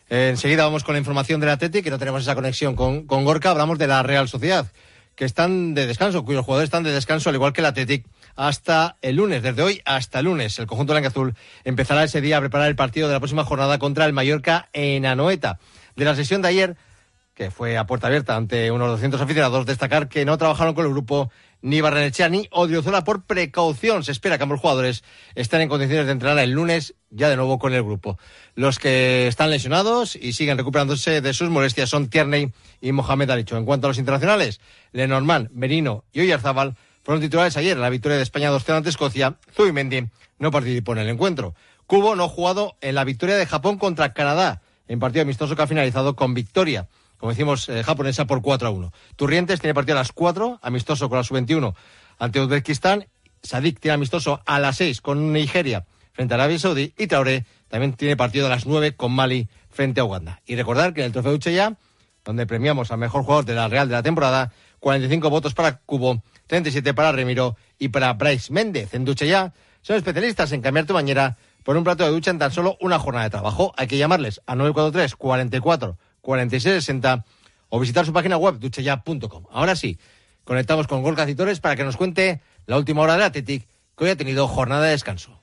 enseguida 0.09 0.65
vamos 0.65 0.85
con 0.85 0.95
la 0.95 0.99
información 0.99 1.41
del 1.41 1.51
Atlético, 1.51 1.85
que 1.85 1.91
no 1.91 1.99
tenemos 1.99 2.23
esa 2.23 2.35
conexión 2.35 2.75
con, 2.75 3.07
con 3.07 3.25
Gorka. 3.25 3.51
Hablamos 3.51 3.79
de 3.79 3.87
la 3.87 4.03
Real 4.03 4.29
Sociedad, 4.29 4.67
que 5.19 5.25
están 5.25 5.75
de 5.75 5.89
descanso, 5.89 6.25
cuyos 6.25 6.45
jugadores 6.45 6.69
están 6.69 6.85
de 6.85 6.93
descanso, 6.93 7.29
al 7.29 7.35
igual 7.35 7.53
que 7.53 7.61
el 7.61 7.67
Athletic, 7.67 8.07
hasta 8.37 8.99
el 9.03 9.17
lunes. 9.17 9.43
Desde 9.43 9.63
hoy 9.63 9.83
hasta 9.85 10.21
el 10.21 10.27
lunes, 10.27 10.57
el 10.61 10.69
conjunto 10.69 10.95
azul 10.95 11.35
empezará 11.65 12.05
ese 12.05 12.21
día 12.21 12.37
a 12.37 12.41
preparar 12.41 12.69
el 12.69 12.77
partido 12.77 13.09
de 13.09 13.15
la 13.15 13.19
próxima 13.19 13.45
jornada 13.45 13.81
contra 13.81 14.07
el 14.07 14.13
Mallorca 14.13 14.69
en 14.73 15.07
Anoeta. 15.07 15.59
De 15.97 16.05
la 16.05 16.15
sesión 16.15 16.41
de 16.41 16.49
ayer, 16.49 16.77
que 17.35 17.51
fue 17.51 17.77
a 17.77 17.85
puerta 17.85 18.07
abierta 18.07 18.37
ante 18.37 18.71
unos 18.71 18.91
200 18.91 19.21
aficionados, 19.21 19.67
destacar 19.67 20.09
que 20.09 20.25
no 20.25 20.39
trabajaron 20.39 20.75
con 20.75 20.85
el 20.85 20.93
grupo 20.93 21.33
ni 21.63 21.81
Barrenechea 21.81 22.29
ni 22.29 22.49
Odriozola 22.51 23.05
por 23.05 23.23
precaución. 23.23 24.05
Se 24.05 24.13
espera 24.13 24.37
que 24.37 24.45
ambos 24.45 24.61
jugadores 24.61 25.05
estén 25.35 25.61
en 25.61 25.69
condiciones 25.69 26.07
de 26.07 26.13
entrenar 26.13 26.39
el 26.39 26.53
lunes 26.53 26.95
ya 27.11 27.29
de 27.29 27.37
nuevo 27.37 27.59
con 27.59 27.75
el 27.75 27.83
grupo. 27.83 28.19
Los 28.55 28.79
que 28.79 29.27
están 29.27 29.51
lesionados 29.51 30.17
y 30.17 30.33
siguen 30.33 30.59
recuperándose 30.59 31.21
de 31.21 31.35
sus 31.35 31.51
molestias 31.51 31.91
son 31.91 32.09
Tierney 32.09 32.53
y 32.81 32.93
Mohamed 32.93 33.31
Alicho. 33.31 33.57
En 33.57 33.65
cuanto 33.65 33.87
a 33.87 33.91
los 33.91 33.99
internacionales, 33.99 34.61
Lenormand, 34.93 35.51
Merino 35.53 36.05
y 36.13 36.21
Oyarzábal 36.21 36.77
fueron 37.03 37.23
titulares 37.23 37.57
ayer 37.57 37.73
en 37.73 37.83
la 37.83 37.91
victoria 37.91 38.17
de 38.17 38.23
España 38.23 38.53
2-0 38.53 38.77
ante 38.77 38.91
Escocia. 38.91 39.39
Zubimendi 39.55 40.09
no 40.39 40.51
participó 40.51 40.93
en 40.93 40.99
el 40.99 41.09
encuentro. 41.09 41.55
Cubo 41.87 42.15
no 42.15 42.25
ha 42.25 42.29
jugado 42.29 42.77
en 42.83 42.95
la 42.95 43.05
victoria 43.05 43.37
de 43.37 43.47
Japón 43.47 43.79
contra 43.79 44.13
Canadá, 44.13 44.61
en 44.89 45.01
partido 45.01 45.23
amistoso 45.23 45.57
que 45.57 45.63
ha 45.63 45.67
finalizado 45.67 46.17
con 46.17 46.35
victoria 46.35 46.87
como 47.19 47.31
decimos, 47.31 47.69
eh, 47.69 47.83
japonesa 47.83 48.27
por 48.27 48.41
4 48.41 48.69
a 48.69 48.71
1. 48.71 48.93
Turrientes 49.17 49.61
tiene 49.61 49.75
partido 49.75 49.97
a 49.97 50.01
las 50.01 50.13
4, 50.13 50.61
amistoso 50.63 51.09
con 51.09 51.19
la 51.19 51.25
sub-21 51.25 51.75
ante 52.19 52.41
Uzbekistán. 52.41 53.07
Sadik 53.43 53.81
tiene 53.81 53.95
amistoso 53.95 54.41
a 54.47 54.59
las 54.59 54.77
6 54.77 55.01
con 55.01 55.33
Nigeria 55.33 55.85
frente 56.13 56.35
a 56.35 56.37
Arabia 56.37 56.59
Saudí. 56.59 56.95
Y 56.97 57.07
Traoré 57.07 57.45
también 57.69 57.93
tiene 57.93 58.17
partido 58.17 58.47
a 58.47 58.51
las 58.51 58.67
9 58.67 58.97
con 58.97 59.13
Mali 59.13 59.49
frente 59.69 60.01
a 60.01 60.05
Uganda. 60.05 60.41
Y 60.47 60.57
recordar 60.57 60.95
que 60.95 61.01
en 61.01 61.07
el 61.07 61.13
trofeo 61.13 61.33
Ucheya 61.35 61.77
donde 62.29 62.47
premiamos 62.47 62.91
al 62.91 62.99
mejor 62.99 63.23
jugador 63.23 63.47
de 63.47 63.55
la 63.55 63.69
Real 63.69 63.89
de 63.89 63.95
la 63.95 64.03
temporada, 64.03 64.53
45 64.81 65.31
votos 65.31 65.55
para 65.55 65.79
Cubo, 65.79 66.23
37 66.47 66.93
para 66.93 67.11
Remiro 67.11 67.57
y 67.79 67.89
para 67.89 68.13
Bryce 68.13 68.53
Méndez. 68.53 68.93
En 68.93 69.07
Ducha 69.07 69.25
Ya 69.25 69.55
son 69.81 69.97
especialistas 69.97 70.53
en 70.53 70.61
cambiar 70.61 70.85
tu 70.85 70.93
bañera 70.93 71.39
por 71.65 71.79
un 71.79 71.85
plato 71.85 72.05
de 72.05 72.11
ducha 72.11 72.31
en 72.31 72.39
tan 72.39 72.53
solo 72.53 72.77
una 72.81 72.99
jornada 72.99 73.25
de 73.25 73.31
trabajo. 73.31 73.73
Hay 73.79 73.87
que 73.87 73.97
llamarles 73.97 74.43
a 74.47 74.55
943 74.55 75.17
44 75.17 75.97
46 76.21 76.75
60 76.75 77.25
o 77.69 77.81
visitar 77.81 78.07
su 78.07 78.13
página 78.13 78.37
web 78.37 78.59
duchaya.com. 78.59 79.45
Ahora 79.51 79.77
sí, 79.77 79.99
conectamos 80.45 80.87
con 80.87 81.03
Gorka 81.03 81.27
Citores 81.27 81.61
para 81.61 81.77
que 81.77 81.85
nos 81.85 81.97
cuente 81.97 82.41
la 82.67 82.77
última 82.77 83.03
hora 83.03 83.15
del 83.15 83.23
Athletic, 83.23 83.67
que 83.97 84.05
hoy 84.05 84.11
ha 84.11 84.17
tenido 84.17 84.49
jornada 84.49 84.85
de 84.85 84.91
descanso. 84.91 85.39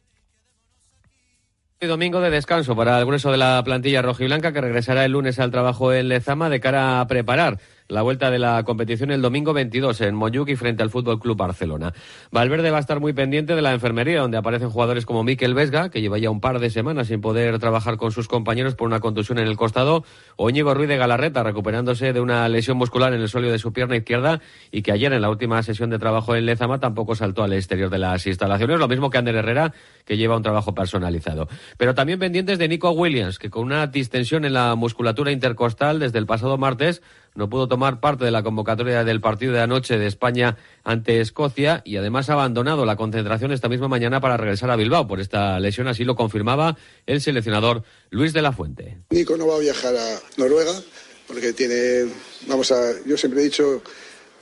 Domingo 1.82 2.20
de 2.20 2.32
descanso 2.32 2.76
para 2.76 2.98
el 2.98 3.06
grueso 3.06 3.32
de 3.32 3.38
la 3.38 3.62
plantilla 3.64 4.02
rojiblanca 4.02 4.52
que 4.52 4.62
regresará 4.62 5.06
el 5.06 5.12
lunes 5.12 5.40
al 5.40 5.52
trabajo 5.52 5.94
en 5.94 6.08
Lezama 6.08 6.50
de 6.50 6.60
cara 6.60 7.00
a 7.00 7.08
preparar 7.08 7.60
la 7.88 8.02
vuelta 8.02 8.32
de 8.32 8.40
la 8.40 8.64
competición 8.64 9.12
el 9.12 9.22
domingo 9.22 9.54
22 9.54 10.02
en 10.02 10.16
Moyuki 10.16 10.56
frente 10.56 10.82
al 10.82 10.90
Fútbol 10.90 11.20
Club 11.20 11.38
Barcelona. 11.38 11.94
Valverde 12.32 12.72
va 12.72 12.78
a 12.78 12.80
estar 12.80 13.00
muy 13.00 13.14
pendiente 13.14 13.56
de 13.56 13.62
la 13.62 13.74
enfermería, 13.74 14.22
donde 14.22 14.38
aparecen 14.38 14.72
jugadores 14.72 15.06
como 15.06 15.24
Miquel 15.24 15.54
Vesga, 15.54 15.90
que 15.90 16.02
lleva 16.02 16.18
ya 16.18 16.32
un 16.32 16.42
par 16.42 16.60
de 16.60 16.70
semanas 16.72 17.08
sin 17.08 17.22
poder 17.22 17.60
trabajar 17.60 17.98
con 17.98 18.12
sus 18.12 18.28
compañeros 18.28 18.76
por 18.76 18.88
una 18.88 19.00
contusión 19.00 19.38
en 19.38 19.48
el 19.48 19.56
costado, 19.56 20.04
o 20.36 20.50
Íñigo 20.50 20.74
Ruiz 20.74 20.88
de 20.88 20.98
Galarreta, 20.98 21.44
recuperándose 21.44 22.12
de 22.12 22.22
una 22.22 22.50
lesión 22.50 22.78
muscular 22.78 23.14
en 23.14 23.22
el 23.22 23.30
suelo 23.30 23.52
de 23.52 23.60
su 23.60 23.72
pierna 23.72 23.98
izquierda 23.98 24.42
y 24.72 24.82
que 24.82 24.92
ayer 24.92 25.14
en 25.14 25.22
la 25.22 25.30
última 25.30 25.62
sesión 25.62 25.92
de 25.92 26.00
trabajo 26.00 26.36
en 26.36 26.46
Lezama 26.46 26.80
tampoco 26.80 27.14
saltó 27.16 27.44
al 27.44 27.54
exterior 27.54 27.92
de 27.92 28.00
las 28.00 28.26
instalaciones, 28.26 28.80
lo 28.80 28.88
mismo 28.88 29.12
que 29.12 29.20
Ander 29.20 29.36
Herrera, 29.36 29.74
que 30.06 30.18
lleva 30.18 30.36
un 30.36 30.44
trabajo 30.44 30.74
personalizado. 30.74 31.48
Pero 31.78 31.94
también 31.94 32.18
pendientes 32.18 32.58
de 32.58 32.68
Nico 32.68 32.90
Williams, 32.92 33.38
que 33.38 33.52
con 33.52 33.64
una 33.64 33.86
distensión 33.88 34.44
en 34.44 34.54
la 34.54 34.74
musculatura 34.76 35.32
intercostal 35.32 36.00
desde 36.00 36.18
el 36.18 36.26
pasado 36.26 36.58
martes 36.58 37.04
no 37.36 37.50
pudo 37.50 37.68
tomar 37.68 38.00
parte 38.00 38.26
de 38.26 38.32
la 38.32 38.44
convocatoria 38.44 39.04
del 39.04 39.22
partido 39.22 39.54
de 39.54 39.62
anoche 39.62 39.98
de 39.98 40.08
España 40.08 40.58
ante 40.84 41.22
Escocia 41.22 41.82
y 41.86 41.98
además 41.98 42.30
ha 42.30 42.34
abandonado 42.34 42.86
la 42.86 42.96
concentración 42.96 43.52
esta 43.52 43.70
misma 43.70 43.88
mañana 43.88 44.22
para 44.22 44.38
regresar 44.38 44.72
a 44.72 44.76
Bilbao 44.76 45.08
por 45.08 45.20
esta 45.20 45.60
lesión, 45.60 45.88
así 45.88 46.04
lo 46.04 46.16
confirmaba 46.16 46.78
el 47.06 47.22
seleccionador 47.22 47.84
Luis 48.10 48.34
de 48.34 48.42
la 48.42 48.52
Fuente. 48.52 48.98
Nico 49.10 49.38
no 49.38 49.48
va 49.48 49.56
a 49.56 49.60
viajar 49.60 49.96
a 49.96 50.20
Noruega 50.38 50.74
porque 51.28 51.54
tiene, 51.54 52.06
vamos 52.48 52.72
a, 52.72 52.94
yo 53.06 53.18
siempre 53.18 53.42
he 53.42 53.44
dicho 53.44 53.82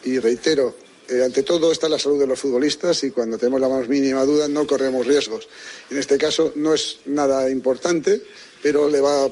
y 0.04 0.20
reitero, 0.20 0.76
eh, 1.10 1.24
ante 1.24 1.44
todo 1.44 1.72
está 1.72 1.90
la 1.90 2.00
salud 2.00 2.20
de 2.20 2.28
los 2.28 2.40
futbolistas 2.40 3.04
y 3.04 3.12
cuando 3.12 3.38
tenemos 3.38 3.60
la 3.60 3.70
más 3.70 3.88
mínima 3.88 4.24
duda 4.24 4.48
no 4.48 4.68
corremos 4.68 5.06
riesgos. 5.06 5.48
En 5.90 5.98
este 5.98 6.18
caso 6.18 6.54
no 6.56 6.74
es 6.74 7.00
nada 7.06 7.50
importante, 7.50 8.22
pero 8.62 8.90
le 8.90 9.02
va 9.02 9.30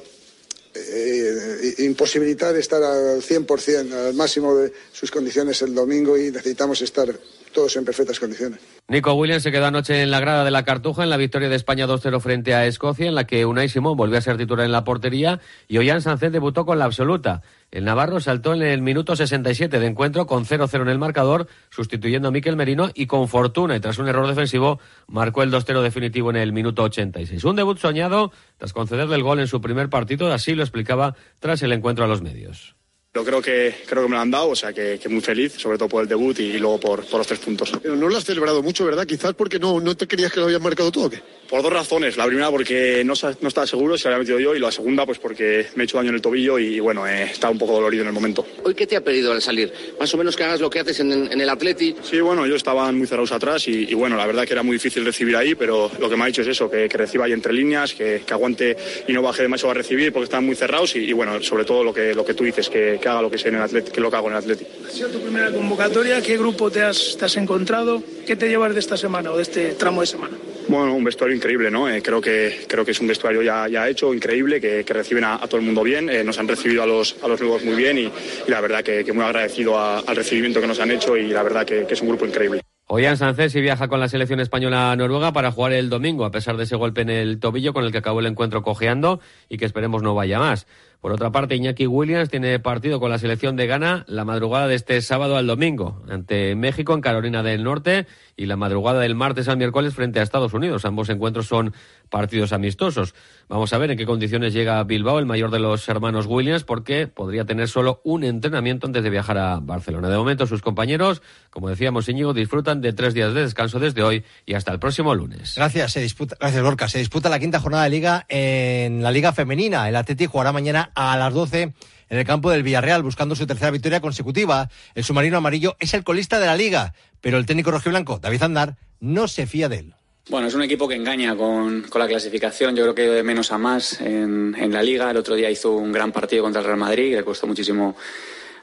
eh, 0.74 1.76
imposibilitar 1.80 2.56
estar 2.56 2.82
al 2.82 3.22
100%, 3.22 3.94
al 3.94 4.14
máximo 4.14 4.56
de 4.56 4.72
sus 4.92 5.12
condiciones 5.12 5.62
el 5.62 5.76
domingo 5.76 6.18
y 6.18 6.32
necesitamos 6.32 6.82
estar 6.82 7.08
todos 7.52 7.76
en 7.76 7.86
perfectas 7.86 8.20
condiciones. 8.20 8.60
Nico 8.88 9.14
Williams 9.14 9.44
se 9.44 9.52
quedó 9.52 9.68
anoche 9.68 10.02
en 10.02 10.12
la 10.12 10.20
grada 10.20 10.44
de 10.44 10.52
la 10.52 10.66
Cartuja 10.66 11.04
en 11.04 11.10
la 11.10 11.18
victoria 11.18 11.48
de 11.48 11.56
España 11.56 11.88
2-0 11.88 12.20
frente 12.20 12.54
a 12.54 12.66
Escocia, 12.66 13.08
en 13.08 13.16
la 13.16 13.26
que 13.26 13.46
Unai 13.46 13.70
Simón 13.70 13.96
volvió 13.96 14.18
a 14.18 14.22
ser 14.22 14.38
titular 14.38 14.66
en 14.66 14.72
la 14.72 14.84
portería 14.84 15.40
y 15.68 15.78
Ollán 15.78 16.02
Sánchez 16.02 16.32
debutó 16.32 16.66
con 16.66 16.80
la 16.80 16.86
absoluta. 16.86 17.42
El 17.72 17.86
Navarro 17.86 18.20
saltó 18.20 18.54
en 18.54 18.64
el 18.64 18.82
minuto 18.82 19.16
67 19.16 19.80
de 19.80 19.88
encuentro 19.88 20.28
con 20.28 20.46
0-0 20.46 20.82
en 20.82 20.90
el 20.90 21.00
marcador, 21.00 21.48
sustituyendo 21.70 22.28
a 22.28 22.32
Miquel 22.32 22.58
Merino 22.58 22.90
y 22.94 23.08
con 23.08 23.30
fortuna 23.30 23.78
y 23.78 23.80
tras 23.80 23.98
un 23.98 24.10
error 24.10 24.28
defensivo 24.28 24.80
marcó 25.08 25.44
el 25.44 25.52
2-0 25.52 25.82
definitivo 25.82 26.30
en 26.32 26.36
el 26.36 26.52
minuto 26.52 26.84
86. 26.84 27.44
Un 27.46 27.56
debut 27.56 27.78
soñado 27.78 28.32
tras 28.58 28.74
concederle 28.74 29.16
el 29.16 29.24
gol 29.24 29.40
en 29.40 29.48
su 29.48 29.62
primer 29.62 29.90
partido, 29.90 30.34
así 30.34 30.54
lo 30.54 30.64
explicaba 30.64 31.16
tras 31.40 31.64
el 31.64 31.72
encuentro 31.72 32.04
a 32.04 32.08
los 32.08 32.22
medios. 32.22 32.76
Yo 33.14 33.26
creo 33.26 33.42
que, 33.42 33.76
creo 33.88 34.04
que 34.04 34.10
me 34.10 34.16
lo 34.16 34.22
han 34.22 34.32
dado, 34.32 34.52
o 34.52 34.56
sea 34.56 34.72
que, 34.72 34.98
que 34.98 35.10
muy 35.10 35.20
feliz, 35.20 35.56
sobre 35.58 35.78
todo 35.78 35.90
por 35.90 36.04
el 36.04 36.08
debut 36.08 36.40
y, 36.40 36.58
luego 36.58 36.80
por, 36.80 37.06
por, 37.06 37.18
los 37.18 37.28
tres 37.28 37.40
puntos. 37.40 37.74
Pero 37.84 37.94
no 37.98 38.08
lo 38.08 38.16
has 38.16 38.24
celebrado 38.24 38.64
mucho, 38.64 38.86
¿verdad? 38.86 39.06
Quizás 39.06 39.34
porque 39.34 39.60
no, 39.60 39.82
no 39.82 39.98
te 39.98 40.08
querías 40.08 40.32
que 40.32 40.40
lo 40.40 40.46
habían 40.46 40.62
marcado 40.64 40.94
tú 40.94 41.04
o 41.04 41.10
qué. 41.10 41.22
Por 41.50 41.62
dos 41.62 41.74
razones. 41.74 42.16
La 42.16 42.26
primera 42.26 42.50
porque 42.50 43.04
no, 43.04 43.14
no 43.42 43.48
estaba 43.50 43.68
seguro 43.68 43.98
si 43.98 44.06
lo 44.06 44.12
había 44.12 44.20
metido 44.20 44.40
yo 44.40 44.56
y 44.56 44.60
la 44.60 44.72
segunda 44.72 45.06
pues 45.06 45.20
porque 45.20 45.68
me 45.76 45.84
he 45.84 45.86
hecho 45.86 45.98
daño 45.98 46.08
en 46.08 46.16
el 46.16 46.22
tobillo 46.22 46.58
y, 46.58 46.80
bueno, 46.80 47.06
eh, 47.06 47.24
estaba 47.24 47.52
un 47.52 47.58
poco 47.58 47.74
dolorido 47.74 48.04
en 48.04 48.08
el 48.08 48.14
momento. 48.14 48.46
¿Hoy 48.64 48.74
qué 48.74 48.88
te 48.88 48.96
ha 48.96 49.04
pedido 49.04 49.34
al 49.34 49.42
salir? 49.42 49.74
Más 50.00 50.14
o 50.14 50.18
menos 50.18 50.38
que 50.38 50.46
hagas 50.46 50.62
lo 50.62 50.70
que 50.70 50.80
haces 50.80 51.02
en, 51.02 51.12
en 51.12 51.42
el 51.42 51.50
Atleti. 51.50 51.94
Sí, 52.04 52.22
bueno, 52.22 52.48
yo 52.48 52.56
estaban 52.56 52.98
muy 52.98 53.08
cerrados 53.08 53.34
atrás 53.34 53.68
y, 53.68 53.92
y, 53.92 53.94
bueno, 53.94 54.16
la 54.16 54.26
verdad 54.26 54.46
que 54.46 54.54
era 54.54 54.64
muy 54.64 54.78
difícil 54.78 55.04
recibir 55.04 55.36
ahí, 55.36 55.54
pero 55.54 55.92
lo 56.00 56.10
que 56.10 56.16
me 56.16 56.24
ha 56.24 56.28
dicho 56.28 56.44
es 56.44 56.48
eso, 56.48 56.72
que, 56.72 56.88
que 56.88 56.98
reciba 56.98 57.26
ahí 57.26 57.34
entre 57.34 57.52
líneas, 57.52 57.94
que, 57.94 58.24
que, 58.26 58.34
aguante 58.34 58.78
y 59.06 59.12
no 59.12 59.22
baje 59.22 59.42
demasiado 59.42 59.72
a 59.72 59.74
recibir 59.74 60.14
porque 60.14 60.24
estaban 60.24 60.46
muy 60.46 60.56
cerrados 60.56 60.96
y, 60.96 61.00
y 61.00 61.12
bueno, 61.12 61.44
sobre 61.44 61.66
todo 61.66 61.84
lo 61.84 61.94
que, 61.94 62.16
lo 62.16 62.24
que 62.24 62.34
tú 62.34 62.46
dices, 62.46 62.70
que, 62.70 63.01
que 63.02 63.10
haga 63.10 63.22
lo 63.22 63.30
que 63.30 63.38
sea 63.38 63.50
en 63.50 63.56
el 63.56 63.64
Atleti, 63.64 63.92
que 63.92 64.00
lo 64.00 64.10
que 64.10 64.16
hago 64.16 64.28
en 64.28 64.34
el 64.34 64.40
Atleti. 64.40 64.66
Ha 64.88 64.90
sido 64.90 65.10
tu 65.10 65.20
primera 65.20 65.52
convocatoria, 65.52 66.22
¿qué 66.22 66.38
grupo 66.38 66.72
te 66.72 66.84
has, 66.84 67.18
te 67.18 67.26
has 67.26 67.36
encontrado? 67.36 68.02
¿Qué 68.26 68.36
te 68.36 68.48
llevas 68.48 68.74
de 68.74 68.80
esta 68.80 68.96
semana 68.96 69.32
o 69.32 69.36
de 69.36 69.44
este 69.44 69.74
tramo 69.74 70.02
de 70.02 70.08
semana? 70.08 70.38
Bueno, 70.68 70.96
un 70.96 71.04
vestuario 71.04 71.36
increíble, 71.36 71.70
¿no? 71.70 71.90
Eh, 71.90 72.02
creo, 72.02 72.22
que, 72.22 72.66
creo 72.68 72.86
que 72.86 72.92
es 72.92 73.02
un 73.02 73.08
vestuario 73.08 73.42
ya, 73.42 73.68
ya 73.68 73.90
hecho, 73.90 74.14
increíble, 74.14 74.62
que, 74.62 74.86
que 74.86 74.94
reciben 74.94 75.24
a, 75.24 75.36
a, 75.36 75.48
todo 75.48 75.58
el 75.58 75.66
mundo 75.66 75.84
bien, 75.84 76.10
eh, 76.10 76.24
nos 76.24 76.38
han 76.38 76.48
recibido 76.48 76.84
a 76.84 76.86
los, 76.86 77.18
a 77.22 77.28
los 77.28 77.42
nuevos 77.42 77.66
muy 77.66 77.76
bien 77.76 77.98
y, 77.98 78.04
y 78.04 78.12
la 78.50 78.62
verdad 78.62 78.84
que, 78.84 79.04
que 79.04 79.12
muy 79.12 79.26
agradecido 79.26 79.78
a, 79.78 80.00
al 80.00 80.16
recibimiento 80.16 80.62
que 80.62 80.68
nos 80.68 80.80
han 80.80 80.92
hecho 80.92 81.18
y 81.18 81.28
la 81.30 81.44
verdad 81.44 81.66
que, 81.66 81.86
que 81.86 81.94
es 81.94 82.02
un 82.02 82.10
grupo 82.10 82.26
increíble. 82.26 82.62
Ollán 82.94 83.16
Sánchez 83.16 83.56
y 83.56 83.62
viaja 83.62 83.88
con 83.88 84.02
la 84.02 84.10
selección 84.10 84.42
española 84.42 84.92
a 84.92 84.96
Noruega 84.98 85.32
para 85.32 85.52
jugar 85.52 85.72
el 85.72 85.90
domingo, 85.90 86.26
a 86.26 86.32
pesar 86.32 86.58
de 86.58 86.64
ese 86.64 86.76
golpe 86.76 87.02
en 87.02 87.10
el 87.10 87.40
tobillo 87.40 87.72
con 87.72 87.86
el 87.86 87.92
que 87.94 88.00
acabó 88.00 88.20
el 88.20 88.26
encuentro 88.26 88.64
cojeando 88.64 89.22
y 89.48 89.58
que 89.58 89.66
esperemos 89.66 90.04
no 90.04 90.14
vaya 90.14 90.40
más. 90.40 90.68
Por 91.02 91.12
otra 91.12 91.32
parte, 91.32 91.56
Iñaki 91.56 91.88
Williams 91.88 92.30
tiene 92.30 92.60
partido 92.60 93.00
con 93.00 93.10
la 93.10 93.18
selección 93.18 93.56
de 93.56 93.66
Ghana 93.66 94.06
la 94.08 94.24
madrugada 94.24 94.68
de 94.68 94.76
este 94.76 95.02
sábado 95.02 95.36
al 95.36 95.48
domingo, 95.48 96.04
ante 96.08 96.56
México 96.56 96.94
en 96.94 97.02
Carolina 97.02 97.42
del 97.42 97.64
Norte 97.64 98.06
y 98.38 98.46
la 98.46 98.56
madrugada 98.56 99.00
del 99.00 99.16
martes 99.16 99.48
al 99.48 99.58
miércoles 99.58 99.96
frente 99.96 100.20
a 100.20 100.24
Estados 100.24 100.54
Unidos. 100.54 100.86
Ambos 100.86 101.10
encuentros 101.10 101.48
son 101.48 101.74
partidos 102.10 102.54
amistosos. 102.54 103.16
Vamos 103.50 103.74
a 103.74 103.80
ver 103.80 103.90
en 103.90 103.98
qué 103.98 104.06
condiciones 104.06 104.54
llega 104.54 104.84
Bilbao, 104.84 105.18
el 105.18 105.26
mayor 105.26 105.50
de 105.50 105.58
los 105.58 105.90
hermanos 105.90 106.28
Williams, 106.28 106.64
porque 106.64 107.08
podría 107.08 107.46
tener 107.46 107.68
solo 107.68 108.02
un 108.04 108.24
entrenamiento 108.24 108.86
antes 108.86 109.04
de 109.04 109.10
viajar 109.10 109.40
a 109.40 109.60
Barcelona. 109.60 110.08
De 110.08 110.18
momento, 110.18 110.46
sus 110.46 110.62
compañeros, 110.62 111.24
como 111.50 111.70
decíamos 111.70 112.08
Íñigo, 112.10 112.34
disfrutan 112.34 112.80
de 112.80 112.94
tres 112.94 113.16
días 113.16 113.34
de 113.34 113.42
descanso 113.42 113.80
desde 113.80 114.04
hoy 114.04 114.24
y 114.46 114.54
hasta 114.54 114.72
el 114.72 114.78
próximo 114.78 115.16
lunes. 115.16 115.56
Gracias, 115.56 115.94
se 115.94 116.02
disputa, 116.02 116.38
gracias 116.40 116.62
Gorka. 116.62 116.88
Se 116.88 117.00
disputa 117.00 117.28
la 117.30 117.40
quinta 117.40 117.60
jornada 117.60 117.86
de 117.86 117.90
liga 117.90 118.26
en 118.30 119.02
la 119.02 119.10
Liga 119.10 119.34
Femenina. 119.34 119.90
El 119.90 119.96
Atleti 119.96 120.28
jugará 120.28 120.52
mañana 120.52 120.91
a 120.96 121.18
las 121.18 121.34
12 121.34 121.74
en 122.12 122.18
el 122.18 122.26
campo 122.26 122.52
del 122.52 122.64
Villarreal 122.64 123.04
buscando 123.04 123.36
su 123.36 123.48
tercera 123.48 123.72
victoria 123.72 124.02
consecutiva. 124.02 124.70
El 124.96 125.04
submarino 125.04 125.38
amarillo 125.38 125.78
es 125.80 125.94
el 125.94 126.04
colista 126.04 126.40
de 126.40 126.46
la 126.46 126.56
liga, 126.56 126.94
pero 127.22 127.38
el 127.38 127.46
técnico 127.46 127.72
rojiblanco, 127.72 128.20
David 128.20 128.44
Andar, 128.44 128.76
no 129.00 129.28
se 129.28 129.48
fía 129.48 129.70
de 129.70 129.78
él. 129.78 129.96
Bueno, 130.30 130.48
es 130.48 130.54
un 130.54 130.62
equipo 130.62 130.88
que 130.88 130.96
engaña 130.96 131.36
con, 131.36 131.84
con 131.84 132.00
la 132.00 132.08
clasificación. 132.08 132.76
Yo 132.76 132.84
creo 132.84 132.96
que 132.96 133.02
de 133.08 133.24
menos 133.24 133.52
a 133.52 133.58
más 133.58 134.00
en, 134.02 134.56
en, 134.58 134.72
la 134.72 134.84
liga. 134.84 135.10
El 135.10 135.18
otro 135.18 135.36
día 135.36 135.50
hizo 135.50 135.72
un 135.72 135.92
gran 135.92 136.12
partido 136.12 136.44
contra 136.44 136.62
el 136.62 136.68
Real 136.68 136.78
Madrid, 136.78 137.16
le 137.16 137.24
costó 137.24 137.48
muchísimo 137.48 137.96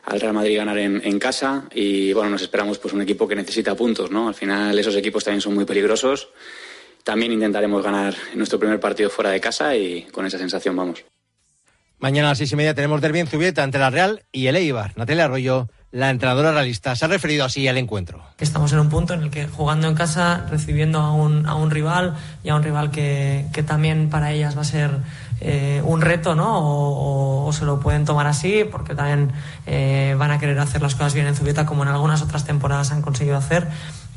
al 0.04 0.20
Real 0.20 0.32
Madrid 0.32 0.56
ganar 0.56 0.78
en, 0.78 1.00
en, 1.04 1.18
casa. 1.18 1.64
Y 1.74 2.12
bueno, 2.12 2.30
nos 2.30 2.42
esperamos 2.42 2.78
pues 2.78 2.94
un 2.94 3.02
equipo 3.02 3.26
que 3.26 3.34
necesita 3.34 3.74
puntos, 3.74 4.10
¿no? 4.10 4.28
Al 4.28 4.34
final 4.34 4.78
esos 4.78 4.94
equipos 4.94 5.24
también 5.24 5.40
son 5.40 5.54
muy 5.54 5.64
peligrosos. 5.64 6.28
También 7.02 7.32
intentaremos 7.32 7.82
ganar 7.82 8.14
nuestro 8.34 8.58
primer 8.58 8.78
partido 8.78 9.10
fuera 9.10 9.30
de 9.30 9.40
casa 9.40 9.74
y 9.74 10.02
con 10.12 10.26
esa 10.26 10.38
sensación 10.38 10.76
vamos. 10.76 11.04
Mañana 12.00 12.28
a 12.28 12.30
las 12.30 12.38
seis 12.38 12.52
y 12.52 12.56
media 12.56 12.74
tenemos 12.74 13.00
derbi 13.00 13.18
en 13.18 13.26
Zubieta 13.26 13.64
entre 13.64 13.80
la 13.80 13.90
Real 13.90 14.22
y 14.30 14.46
el 14.46 14.54
Eibar. 14.54 14.92
Natalia 14.96 15.24
Arroyo, 15.24 15.68
la 15.90 16.10
entrenadora 16.10 16.52
realista, 16.52 16.94
se 16.94 17.04
ha 17.04 17.08
referido 17.08 17.44
así 17.44 17.66
al 17.66 17.76
encuentro. 17.76 18.22
Estamos 18.38 18.72
en 18.72 18.78
un 18.78 18.88
punto 18.88 19.14
en 19.14 19.22
el 19.22 19.30
que 19.30 19.48
jugando 19.48 19.88
en 19.88 19.96
casa, 19.96 20.46
recibiendo 20.48 21.00
a 21.00 21.12
un, 21.12 21.44
a 21.46 21.56
un 21.56 21.72
rival 21.72 22.14
y 22.44 22.50
a 22.50 22.54
un 22.54 22.62
rival 22.62 22.92
que, 22.92 23.46
que 23.52 23.64
también 23.64 24.10
para 24.10 24.30
ellas 24.30 24.56
va 24.56 24.60
a 24.60 24.64
ser 24.64 24.90
eh, 25.40 25.82
un 25.84 26.00
reto, 26.00 26.36
¿no? 26.36 27.46
O, 27.46 27.52
se 27.52 27.64
lo 27.64 27.80
pueden 27.80 28.04
tomar 28.04 28.26
así, 28.26 28.64
porque 28.70 28.94
también 28.94 29.32
eh, 29.66 30.14
van 30.18 30.30
a 30.30 30.38
querer 30.38 30.58
hacer 30.60 30.82
las 30.82 30.94
cosas 30.94 31.14
bien 31.14 31.26
en 31.26 31.34
Zubieta, 31.34 31.66
como 31.66 31.82
en 31.82 31.88
algunas 31.88 32.22
otras 32.22 32.44
temporadas 32.44 32.92
han 32.92 33.02
conseguido 33.02 33.36
hacer. 33.36 33.66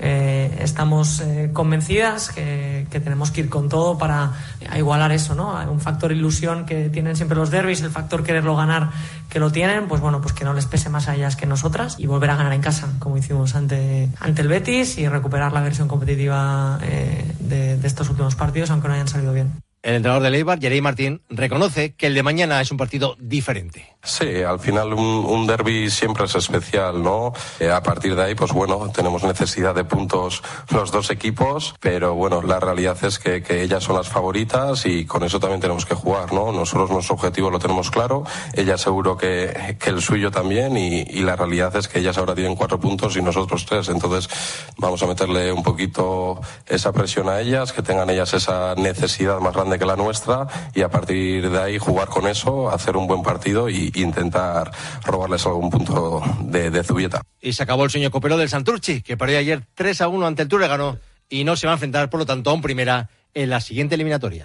Eh, 0.04 0.58
estamos 0.62 1.20
eh, 1.20 1.52
convencidas 1.54 2.30
que, 2.30 2.88
tenemos 2.90 3.30
que 3.30 3.42
ir 3.42 3.50
con 3.50 3.70
todo 3.70 4.00
para 4.00 4.32
igualar 4.76 5.12
eso, 5.12 5.36
¿no? 5.36 5.54
Un 5.72 5.80
factor 5.80 6.12
ilusión 6.12 6.66
que 6.66 6.90
tienen 6.90 7.16
siempre 7.16 7.38
los 7.38 7.52
derbis, 7.52 7.82
el 7.82 7.92
factor 7.92 8.24
quererlo 8.24 8.56
ganar 8.56 8.90
que 9.30 9.40
lo 9.40 9.52
tienen, 9.52 9.88
pues 9.88 10.02
bueno, 10.02 10.20
pues 10.20 10.34
que 10.34 10.44
no 10.44 10.54
les 10.54 10.66
pese 10.66 10.90
más 10.90 11.08
a 11.08 11.16
ellas 11.16 11.36
que 11.36 11.46
nosotras 11.46 11.98
y 12.00 12.08
volver 12.08 12.32
a 12.32 12.36
ganar 12.36 12.54
en 12.54 12.62
casa, 12.62 12.90
como 12.98 13.18
hicimos 13.18 13.54
ante, 13.56 14.10
ante 14.20 14.42
el 14.42 14.48
Betis 14.48 14.98
y 14.98 15.08
recuperar 15.08 15.54
la 15.54 15.62
versión 15.62 15.88
competitiva 15.88 16.80
eh, 16.82 17.36
de 17.40 17.88
estos 17.88 18.10
últimos 18.10 18.36
partidos, 18.36 18.72
aunque 18.72 18.88
no 18.88 18.96
hayan 18.96 19.08
salido 19.08 19.34
bien. 19.34 19.52
El 19.84 19.96
entrenador 19.96 20.22
de 20.22 20.30
Leibar, 20.30 20.60
Jerey 20.60 20.80
Martín, 20.80 21.24
reconoce 21.28 21.96
que 21.96 22.06
el 22.06 22.14
de 22.14 22.22
mañana 22.22 22.62
es 22.62 22.70
un 22.70 22.78
partido 22.78 23.16
diferente. 23.20 23.96
Sí, 24.04 24.44
al 24.44 24.60
final 24.60 24.94
un, 24.94 25.26
un 25.26 25.48
derby 25.48 25.90
siempre 25.90 26.26
es 26.26 26.36
especial, 26.36 27.02
¿no? 27.02 27.34
Eh, 27.60 27.72
a 27.72 27.82
partir 27.82 28.16
de 28.16 28.24
ahí, 28.24 28.36
pues 28.36 28.52
bueno, 28.52 28.92
tenemos 28.94 29.24
necesidad 29.24 29.74
de 29.74 29.84
puntos 29.84 30.44
los 30.70 30.92
dos 30.92 31.10
equipos, 31.10 31.74
pero 31.80 32.14
bueno, 32.14 32.44
la 32.44 32.60
realidad 32.60 32.96
es 33.04 33.18
que, 33.18 33.42
que, 33.42 33.64
ellas 33.64 33.84
son 33.84 33.96
las 33.96 34.08
favoritas 34.08 34.86
y 34.86 35.06
con 35.06 35.24
eso 35.24 35.40
también 35.40 35.62
tenemos 35.62 35.86
que 35.88 35.96
jugar, 35.96 36.32
¿no? 36.32 36.52
Nosotros 36.52 36.92
nuestro 36.92 37.16
objetivo 37.16 37.50
lo 37.50 37.58
tenemos 37.58 37.90
claro, 37.90 38.24
ellas 38.54 38.82
seguro 38.82 39.18
que, 39.18 39.78
que 39.80 39.90
el 39.90 40.02
suyo 40.02 40.30
también 40.30 40.78
y, 40.78 41.02
y, 41.02 41.22
la 41.22 41.36
realidad 41.36 41.76
es 41.76 41.88
que 41.88 42.00
ellas 42.00 42.18
ahora 42.20 42.36
tienen 42.36 42.56
cuatro 42.56 42.80
puntos 42.80 43.16
y 43.18 43.22
nosotros 43.22 43.66
tres, 43.66 43.90
entonces 43.90 44.30
vamos 44.78 45.02
a 45.02 45.08
meterle 45.08 45.52
un 45.52 45.64
poquito 45.64 46.40
esa 46.68 46.92
presión 46.92 47.30
a 47.30 47.40
ellas, 47.40 47.72
que 47.72 47.82
tengan 47.82 48.10
ellas 48.12 48.34
esa 48.34 48.76
necesidad 48.76 49.40
más 49.40 49.54
grande 49.54 49.71
que 49.78 49.86
la 49.86 49.96
nuestra 49.96 50.48
y 50.74 50.82
a 50.82 50.90
partir 50.90 51.50
de 51.50 51.60
ahí 51.60 51.78
jugar 51.78 52.08
con 52.08 52.28
eso, 52.28 52.70
hacer 52.70 52.98
un 52.98 53.08
buen 53.08 53.24
partido 53.24 53.70
y 53.70 53.92
intentar 53.96 54.72
robarles 55.04 55.46
algún 55.46 55.70
punto 55.70 56.22
de, 56.42 56.70
de, 56.70 56.84
Zubieta. 56.84 57.22
Y 57.42 57.54
se 57.54 57.64
acabó 57.64 57.84
el 57.84 57.90
sueño 57.90 58.12
copero 58.12 58.38
del 58.38 58.50
Santurchi, 58.50 59.02
que 59.02 59.18
perdió 59.18 59.38
ayer 59.38 59.64
3 59.76 60.02
a 60.02 60.08
1 60.08 60.28
ante 60.28 60.44
el 60.44 60.48
Túregano 60.48 60.98
y 61.30 61.44
no 61.44 61.56
se 61.56 61.68
va 61.68 61.74
a 61.74 61.76
enfrentar, 61.76 62.10
por 62.10 62.20
lo 62.20 62.26
tanto, 62.26 62.50
a 62.50 62.54
un 62.54 62.62
primera 62.62 63.10
en 63.34 63.50
la 63.50 63.62
siguiente 63.62 63.96
eliminatoria. 63.96 64.44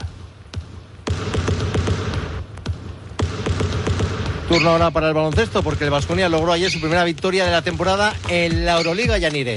Turno 4.48 4.70
ahora 4.70 4.92
para 4.92 5.08
el 5.08 5.14
baloncesto, 5.14 5.62
porque 5.64 5.84
el 5.84 5.90
Vasconia 5.90 6.28
logró 6.28 6.52
ayer 6.52 6.70
su 6.70 6.80
primera 6.80 7.02
victoria 7.02 7.44
de 7.44 7.50
la 7.50 7.62
temporada 7.62 8.14
en 8.28 8.64
la 8.64 8.76
Euroliga 8.76 9.18
Yanire. 9.18 9.56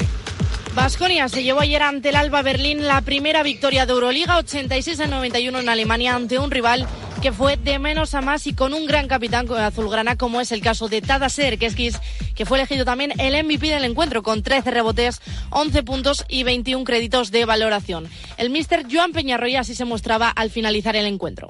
Vasconia 0.82 1.28
se 1.28 1.44
llevó 1.44 1.60
ayer 1.60 1.84
ante 1.84 2.08
el 2.08 2.16
Alba 2.16 2.42
Berlín 2.42 2.88
la 2.88 3.02
primera 3.02 3.44
victoria 3.44 3.86
de 3.86 3.92
Euroliga, 3.92 4.38
86 4.38 5.02
a 5.02 5.08
91 5.08 5.60
en 5.60 5.68
Alemania, 5.68 6.16
ante 6.16 6.40
un 6.40 6.50
rival 6.50 6.88
que 7.22 7.34
fue 7.34 7.58
de 7.58 7.80
menos 7.80 8.16
a 8.16 8.22
más 8.22 8.48
y 8.48 8.54
con 8.54 8.74
un 8.74 8.86
gran 8.86 9.10
capitán 9.10 9.46
azulgrana, 9.52 10.16
como 10.16 10.40
es 10.40 10.54
el 10.54 10.62
caso 10.62 10.88
de 10.88 11.02
Tadaser 11.02 11.60
Keskis, 11.60 12.00
que 12.34 12.46
fue 12.46 12.60
elegido 12.60 12.86
también 12.86 13.12
el 13.20 13.44
MVP 13.44 13.68
del 13.68 13.84
encuentro, 13.84 14.24
con 14.24 14.42
13 14.42 14.72
rebotes, 14.72 15.22
11 15.50 15.84
puntos 15.84 16.24
y 16.30 16.44
21 16.44 16.86
créditos 16.86 17.30
de 17.30 17.44
valoración. 17.44 18.08
El 18.38 18.50
míster 18.50 18.86
Joan 18.90 19.12
Peñarroya 19.12 19.60
así 19.60 19.76
se 19.76 19.84
mostraba 19.84 20.30
al 20.30 20.50
finalizar 20.50 20.96
el 20.96 21.08
encuentro. 21.08 21.50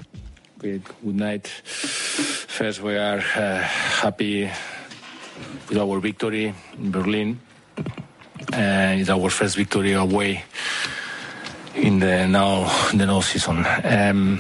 Good, 0.59 0.81
night. 1.03 1.47
First, 1.47 2.81
we 2.81 2.97
are 2.97 3.19
uh, 3.37 3.61
happy 4.03 4.49
with 5.69 5.77
our 5.77 6.01
victory 6.01 6.51
in 6.79 6.91
Berlin. 6.91 7.39
Uh, 8.51 8.95
it's 8.99 9.09
our 9.09 9.29
first 9.29 9.55
victory 9.55 9.93
away 9.93 10.43
in 11.75 11.99
the 11.99 12.27
now 12.27 12.67
the 12.93 13.05
now 13.05 13.21
season. 13.21 13.65
Um, 13.83 14.39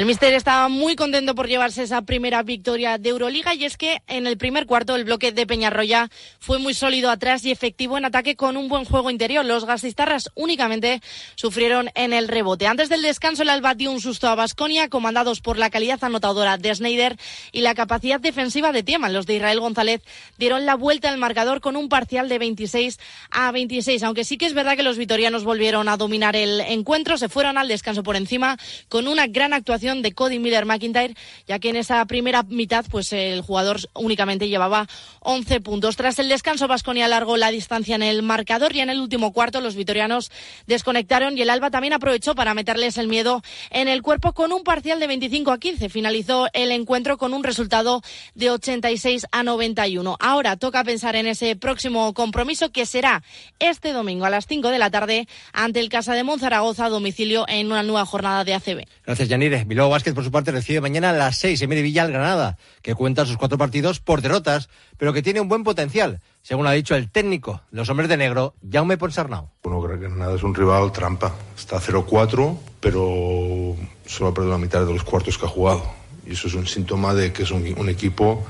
el 0.00 0.06
Mister 0.06 0.32
estaba 0.32 0.70
muy 0.70 0.96
contento 0.96 1.34
por 1.34 1.46
llevarse 1.46 1.82
esa 1.82 2.00
primera 2.00 2.42
victoria 2.42 2.96
de 2.96 3.10
Euroliga 3.10 3.52
y 3.52 3.66
es 3.66 3.76
que 3.76 4.00
en 4.06 4.26
el 4.26 4.38
primer 4.38 4.64
cuarto 4.64 4.96
el 4.96 5.04
bloque 5.04 5.30
de 5.30 5.46
Peñarroya 5.46 6.08
fue 6.38 6.58
muy 6.58 6.72
sólido 6.72 7.10
atrás 7.10 7.44
y 7.44 7.50
efectivo 7.50 7.98
en 7.98 8.06
ataque 8.06 8.34
con 8.34 8.56
un 8.56 8.70
buen 8.70 8.86
juego 8.86 9.10
interior. 9.10 9.44
Los 9.44 9.66
gasistarras 9.66 10.30
únicamente 10.36 11.02
sufrieron 11.34 11.90
en 11.94 12.14
el 12.14 12.28
rebote. 12.28 12.66
Antes 12.66 12.88
del 12.88 13.02
descanso 13.02 13.42
el 13.42 13.50
Alba 13.50 13.74
dio 13.74 13.92
un 13.92 14.00
susto 14.00 14.26
a 14.28 14.34
Basconia, 14.34 14.88
comandados 14.88 15.42
por 15.42 15.58
la 15.58 15.68
calidad 15.68 16.02
anotadora 16.02 16.56
de 16.56 16.74
Schneider 16.74 17.18
y 17.52 17.60
la 17.60 17.74
capacidad 17.74 18.20
defensiva 18.20 18.72
de 18.72 18.82
Tiemann. 18.82 19.12
Los 19.12 19.26
de 19.26 19.34
Israel 19.34 19.60
González 19.60 20.00
dieron 20.38 20.64
la 20.64 20.76
vuelta 20.76 21.10
al 21.10 21.18
marcador 21.18 21.60
con 21.60 21.76
un 21.76 21.90
parcial 21.90 22.30
de 22.30 22.38
26 22.38 22.98
a 23.32 23.52
26, 23.52 24.02
aunque 24.04 24.24
sí 24.24 24.38
que 24.38 24.46
es 24.46 24.54
verdad 24.54 24.76
que 24.78 24.82
los 24.82 24.96
vitorianos 24.96 25.44
volvieron 25.44 25.90
a 25.90 25.98
dominar 25.98 26.36
el 26.36 26.62
encuentro, 26.62 27.18
se 27.18 27.28
fueron 27.28 27.58
al 27.58 27.68
descanso 27.68 28.02
por 28.02 28.16
encima 28.16 28.56
con 28.88 29.06
una 29.06 29.26
gran 29.26 29.52
actuación 29.52 29.89
de 29.98 30.12
Cody 30.12 30.38
Miller 30.38 30.64
McIntyre, 30.64 31.14
ya 31.46 31.58
que 31.58 31.70
en 31.70 31.76
esa 31.76 32.04
primera 32.06 32.44
mitad 32.44 32.84
pues 32.90 33.12
el 33.12 33.42
jugador 33.42 33.80
únicamente 33.94 34.48
llevaba 34.48 34.86
11 35.20 35.60
puntos. 35.60 35.96
Tras 35.96 36.18
el 36.18 36.28
descanso, 36.28 36.68
Vasconia 36.68 37.08
largó 37.08 37.36
la 37.36 37.50
distancia 37.50 37.96
en 37.96 38.02
el 38.02 38.22
marcador 38.22 38.74
y 38.74 38.80
en 38.80 38.90
el 38.90 39.00
último 39.00 39.32
cuarto 39.32 39.60
los 39.60 39.74
vitorianos 39.74 40.30
desconectaron 40.66 41.36
y 41.36 41.42
el 41.42 41.50
Alba 41.50 41.70
también 41.70 41.92
aprovechó 41.92 42.34
para 42.34 42.54
meterles 42.54 42.96
el 42.98 43.08
miedo 43.08 43.42
en 43.70 43.88
el 43.88 44.02
cuerpo 44.02 44.32
con 44.32 44.52
un 44.52 44.62
parcial 44.62 45.00
de 45.00 45.06
25 45.06 45.50
a 45.50 45.58
15. 45.58 45.88
Finalizó 45.88 46.46
el 46.52 46.70
encuentro 46.70 47.18
con 47.18 47.34
un 47.34 47.42
resultado 47.42 48.02
de 48.34 48.50
86 48.50 49.26
a 49.32 49.42
91. 49.42 50.16
Ahora 50.20 50.56
toca 50.56 50.84
pensar 50.84 51.16
en 51.16 51.26
ese 51.26 51.56
próximo 51.56 52.14
compromiso 52.14 52.70
que 52.70 52.86
será 52.86 53.22
este 53.58 53.92
domingo 53.92 54.24
a 54.24 54.30
las 54.30 54.46
5 54.46 54.68
de 54.68 54.78
la 54.78 54.90
tarde 54.90 55.26
ante 55.52 55.80
el 55.80 55.88
Casa 55.88 56.14
de 56.14 56.22
Monzaragoza 56.22 56.86
a 56.86 56.88
domicilio 56.88 57.44
en 57.48 57.66
una 57.66 57.82
nueva 57.82 58.06
jornada 58.06 58.44
de 58.44 58.54
ACB. 58.54 58.84
Gracias, 59.04 59.28
Yanire. 59.28 59.64
Bilbao 59.80 59.92
Basket, 59.92 60.12
por 60.12 60.24
su 60.24 60.30
parte, 60.30 60.52
recibe 60.52 60.82
mañana 60.82 61.08
a 61.08 61.12
las 61.14 61.38
6 61.38 61.62
en 61.62 61.70
Villa 61.70 62.02
al 62.02 62.12
Granada, 62.12 62.58
que 62.82 62.94
cuenta 62.94 63.24
sus 63.24 63.38
cuatro 63.38 63.56
partidos 63.56 63.98
por 63.98 64.20
derrotas, 64.20 64.68
pero 64.98 65.14
que 65.14 65.22
tiene 65.22 65.40
un 65.40 65.48
buen 65.48 65.64
potencial, 65.64 66.20
según 66.42 66.66
ha 66.66 66.72
dicho 66.72 66.94
el 66.94 67.10
técnico 67.10 67.62
los 67.70 67.88
hombres 67.88 68.10
de 68.10 68.18
negro, 68.18 68.52
Jaume 68.70 68.98
Ponsarnau. 68.98 69.48
Bueno, 69.62 69.80
creo 69.80 69.98
que 69.98 70.08
Granada 70.08 70.36
es 70.36 70.42
un 70.42 70.54
rival 70.54 70.92
trampa. 70.92 71.34
Está 71.56 71.80
0-4, 71.80 72.58
pero 72.78 73.74
solo 74.04 74.28
ha 74.28 74.34
perdido 74.34 74.52
la 74.52 74.58
mitad 74.58 74.84
de 74.84 74.92
los 74.92 75.02
cuartos 75.02 75.38
que 75.38 75.46
ha 75.46 75.48
jugado. 75.48 75.99
Y 76.30 76.34
eso 76.34 76.46
es 76.46 76.54
un 76.54 76.68
síntoma 76.68 77.12
de 77.12 77.32
que 77.32 77.42
es 77.42 77.50
un, 77.50 77.74
un 77.76 77.88
equipo 77.88 78.46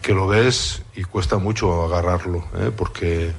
que 0.00 0.14
lo 0.14 0.28
ves 0.28 0.82
y 0.94 1.02
cuesta 1.02 1.36
mucho 1.38 1.84
agarrarlo, 1.84 2.46
¿eh? 2.56 2.70
porque 2.74 3.32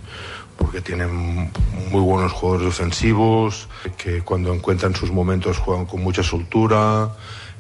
porque 0.58 0.82
tienen 0.82 1.52
muy 1.92 2.02
buenos 2.02 2.32
jugadores 2.32 2.66
defensivos, 2.66 3.68
que 3.98 4.22
cuando 4.22 4.54
encuentran 4.54 4.96
sus 4.96 5.12
momentos 5.12 5.58
juegan 5.58 5.86
con 5.86 6.02
mucha 6.02 6.24
soltura, 6.24 7.16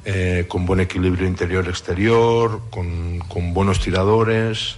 eh, 0.05 0.45
con 0.47 0.65
buen 0.65 0.79
equilibrio 0.79 1.27
interior-exterior, 1.27 2.61
con, 2.69 3.19
con, 3.19 3.53
buenos 3.53 3.79
tiradores 3.79 4.77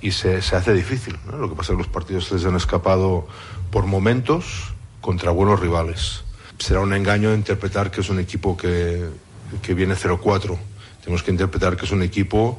y 0.00 0.12
se, 0.12 0.42
se 0.42 0.56
hace 0.56 0.72
difícil. 0.72 1.16
¿no? 1.26 1.38
Lo 1.38 1.48
que 1.48 1.56
pasa 1.56 1.72
es 1.72 1.76
que 1.76 1.82
los 1.82 1.92
partidos 1.92 2.26
se 2.26 2.34
les 2.34 2.44
han 2.44 2.56
escapado 2.56 3.26
por 3.70 3.86
momentos 3.86 4.74
contra 5.00 5.30
buenos 5.30 5.60
rivales. 5.60 6.24
Será 6.58 6.80
un 6.80 6.92
engaño 6.92 7.34
interpretar 7.34 7.90
que 7.90 8.00
es 8.00 8.10
un 8.10 8.18
equipo 8.18 8.56
que, 8.56 9.08
que 9.62 9.74
viene 9.74 9.94
0-4. 9.94 10.58
Tenemos 11.00 11.22
que 11.22 11.30
interpretar 11.30 11.76
que 11.76 11.86
es 11.86 11.92
un 11.92 12.02
equipo 12.02 12.58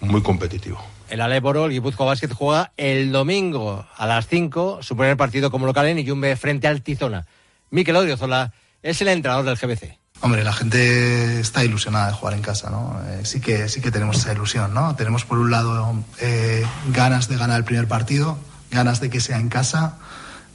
muy 0.00 0.22
competitivo. 0.22 0.82
El 1.08 1.20
Aleboro, 1.20 1.66
el 1.66 1.72
Guipuzcoa 1.72 2.06
Basket, 2.06 2.30
juega 2.32 2.72
el 2.76 3.12
domingo 3.12 3.86
a 3.96 4.06
las 4.06 4.26
5 4.26 4.82
su 4.82 4.96
primer 4.96 5.16
partido 5.16 5.50
como 5.50 5.66
local 5.66 5.86
en 5.86 5.98
Iyumbe 5.98 6.36
frente 6.36 6.68
al 6.68 6.82
Tizona. 6.82 7.26
Miquel 7.70 7.96
Odriozola 7.96 8.52
es 8.82 9.00
el 9.00 9.08
entrenador 9.08 9.44
del 9.44 9.56
GBC. 9.56 9.98
Hombre, 10.20 10.42
la 10.42 10.52
gente 10.52 11.40
está 11.40 11.64
ilusionada 11.64 12.08
de 12.08 12.12
jugar 12.12 12.34
en 12.34 12.42
casa, 12.42 12.70
¿no? 12.70 13.00
Eh, 13.08 13.20
sí, 13.24 13.40
que, 13.40 13.68
sí 13.68 13.80
que 13.80 13.90
tenemos 13.90 14.18
esa 14.18 14.32
ilusión, 14.32 14.74
¿no? 14.74 14.96
Tenemos 14.96 15.24
por 15.24 15.38
un 15.38 15.50
lado 15.50 15.94
eh, 16.20 16.66
ganas 16.88 17.28
de 17.28 17.36
ganar 17.36 17.58
el 17.58 17.64
primer 17.64 17.86
partido, 17.86 18.36
ganas 18.70 19.00
de 19.00 19.10
que 19.10 19.20
sea 19.20 19.38
en 19.38 19.48
casa 19.48 19.98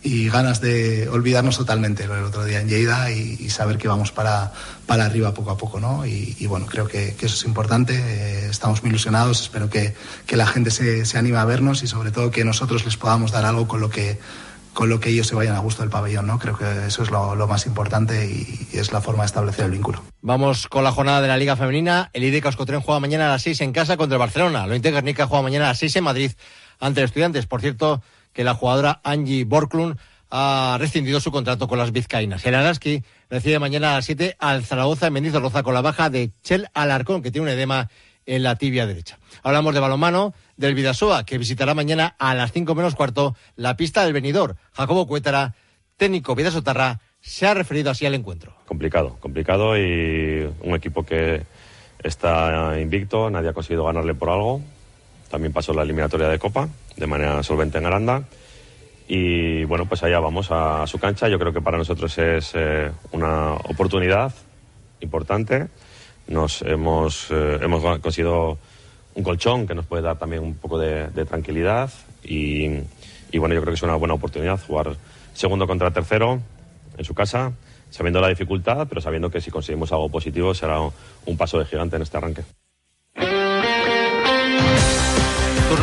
y 0.04 0.30
ganas 0.30 0.60
de 0.60 1.08
olvidarnos 1.10 1.58
totalmente 1.58 2.06
lo 2.08 2.16
del 2.16 2.26
otro 2.26 2.44
día 2.44 2.60
en 2.60 2.68
Lleida 2.68 3.10
y, 3.12 3.38
y, 3.40 3.50
saber 3.50 3.78
que 3.78 3.88
vamos 3.88 4.12
para, 4.12 4.52
para 4.86 5.06
arriba 5.06 5.34
poco 5.34 5.52
a 5.52 5.58
poco, 5.58 5.80
¿no? 5.80 6.06
Y, 6.06 6.36
y 6.40 6.46
bueno, 6.46 6.66
creo 6.66 6.88
que, 6.88 7.16
que, 7.16 7.26
eso 7.26 7.36
es 7.36 7.46
importante, 7.46 7.96
eh, 7.96 8.48
estamos 8.50 8.84
muy 8.84 8.90
ilusionados, 8.90 9.42
espero 9.42 9.70
que, 9.70 9.96
que 10.26 10.36
la 10.36 10.46
gente 10.46 10.72
se, 10.72 11.06
se 11.06 11.18
anime 11.18 11.38
a 11.38 11.46
vernos 11.46 11.84
y 11.84 11.88
sobre 11.88 12.12
todo 12.12 12.32
que 12.32 12.44
nosotros 12.44 12.84
les 12.84 12.98
podamos 12.98 13.32
dar 13.32 13.46
algo 13.46 13.68
con 13.68 13.80
lo 13.80 13.90
que 13.90 14.20
con 14.74 14.90
lo 14.90 15.00
que 15.00 15.10
ellos 15.10 15.28
se 15.28 15.36
vayan 15.36 15.56
a 15.56 15.60
gusto 15.60 15.84
del 15.84 15.92
pabellón, 15.92 16.26
¿no? 16.26 16.40
Creo 16.40 16.58
que 16.58 16.88
eso 16.88 17.04
es 17.04 17.12
lo, 17.12 17.36
lo 17.36 17.48
más 17.48 17.68
importante 17.68 18.26
y, 18.26 18.68
y, 18.74 18.80
es 18.80 18.92
la 18.92 19.02
forma 19.02 19.22
de 19.22 19.28
establecer 19.28 19.66
el 19.66 19.72
vínculo. 19.72 20.02
Vamos 20.22 20.68
con 20.68 20.84
la 20.84 20.92
jornada 20.92 21.22
de 21.22 21.28
la 21.28 21.38
Liga 21.38 21.56
Femenina. 21.56 22.10
El 22.14 22.24
IDEC 22.24 22.48
Oscotren 22.48 22.82
juega 22.82 23.00
mañana 23.00 23.28
a 23.28 23.34
las 23.34 23.44
6 23.44 23.62
en 23.62 23.72
casa 23.72 23.98
contra 23.98 24.16
el 24.16 24.20
Barcelona. 24.20 24.66
Lo 24.66 24.74
Guernica 24.80 25.28
juega 25.28 25.44
mañana 25.44 25.66
a 25.66 25.68
las 25.70 25.78
6 25.78 25.96
en 25.98 26.04
Madrid 26.04 26.32
ante 26.80 27.04
Estudiantes. 27.04 27.46
Por 27.46 27.62
cierto, 27.62 28.02
que 28.34 28.44
la 28.44 28.56
jugadora 28.56 29.00
Angie 29.04 29.46
Borklund 29.46 29.98
ha 30.36 30.78
rescindido 30.80 31.20
su 31.20 31.32
contrato 31.32 31.68
con 31.68 31.78
las 31.78 31.92
vizcaínas. 31.92 32.44
El 32.46 32.56
Araski 32.56 33.04
recibe 33.30 33.60
mañana 33.60 33.92
a 33.92 33.96
las 33.96 34.06
7 34.06 34.36
al 34.40 34.66
Zaragoza 34.66 35.08
en 35.08 35.14
Mendizorroza 35.14 35.62
con 35.62 35.76
la 35.76 35.82
baja 35.82 36.10
de 36.10 36.32
Chel 36.42 36.68
Alarcón, 36.74 37.22
que 37.22 37.30
tiene 37.30 37.46
un 37.46 37.54
edema 37.54 37.90
en 38.26 38.42
la 38.42 38.56
tibia 38.56 38.88
derecha. 38.88 39.20
Hablamos 39.44 39.76
de 39.76 39.80
balonmano 39.80 40.34
del 40.58 40.74
Vidasoa, 40.74 41.24
que 41.24 41.38
visitará 41.38 41.76
mañana 41.76 42.16
a 42.18 42.34
las 42.34 42.52
5 42.52 42.74
menos 42.74 42.96
cuarto 42.96 43.36
la 43.56 43.78
pista 43.78 44.04
del 44.04 44.14
venidor. 44.14 44.56
Jacobo 44.72 45.06
Cuétara, 45.06 45.54
técnico 45.98 46.34
Vidasotarra, 46.34 47.00
se 47.22 47.46
ha 47.46 47.54
referido 47.54 47.92
así 47.92 48.06
al 48.06 48.16
encuentro. 48.16 48.56
Complicado, 48.66 49.18
complicado 49.20 49.78
y 49.78 50.50
un 50.62 50.74
equipo 50.74 51.06
que 51.06 51.44
está 52.00 52.80
invicto, 52.80 53.30
nadie 53.30 53.50
ha 53.50 53.54
conseguido 53.54 53.86
ganarle 53.86 54.16
por 54.16 54.30
algo. 54.30 54.62
También 55.34 55.52
pasó 55.52 55.74
la 55.74 55.82
eliminatoria 55.82 56.28
de 56.28 56.38
Copa 56.38 56.70
de 56.96 57.08
manera 57.08 57.42
solvente 57.42 57.80
en 57.80 57.88
Aranda. 57.88 58.22
Y 59.08 59.64
bueno, 59.64 59.88
pues 59.88 60.04
allá 60.04 60.20
vamos 60.20 60.52
a, 60.52 60.84
a 60.84 60.86
su 60.86 61.00
cancha. 61.00 61.28
Yo 61.28 61.40
creo 61.40 61.52
que 61.52 61.60
para 61.60 61.76
nosotros 61.76 62.16
es 62.20 62.52
eh, 62.54 62.92
una 63.14 63.54
oportunidad 63.54 64.32
importante. 65.00 65.70
Nos 66.28 66.62
hemos, 66.62 67.32
eh, 67.32 67.58
hemos 67.64 68.00
conseguido 68.00 68.60
un 69.16 69.24
colchón 69.24 69.66
que 69.66 69.74
nos 69.74 69.88
puede 69.88 70.04
dar 70.04 70.20
también 70.20 70.44
un 70.44 70.54
poco 70.54 70.78
de, 70.78 71.08
de 71.08 71.26
tranquilidad. 71.26 71.90
Y, 72.24 72.68
y, 73.32 73.38
bueno, 73.40 73.56
yo 73.56 73.62
creo 73.62 73.72
que 73.72 73.78
es 73.78 73.82
una 73.82 73.96
buena 73.96 74.14
oportunidad 74.14 74.60
jugar 74.64 74.96
segundo 75.34 75.66
contra 75.66 75.90
tercero 75.90 76.40
en 76.96 77.04
su 77.04 77.16
casa, 77.16 77.54
sabiendo 77.90 78.22
la 78.22 78.28
dificultad, 78.28 78.86
pero 78.88 79.02
sabiendo 79.02 79.32
que 79.32 79.42
si 79.42 79.50
conseguimos 79.50 79.92
algo 79.94 80.10
positivo 80.10 80.54
será 80.54 80.80
un 80.80 81.38
paso 81.38 81.58
de 81.58 81.66
gigante 81.66 81.96
en 81.96 82.04
este 82.04 82.18
arranque. 82.18 82.44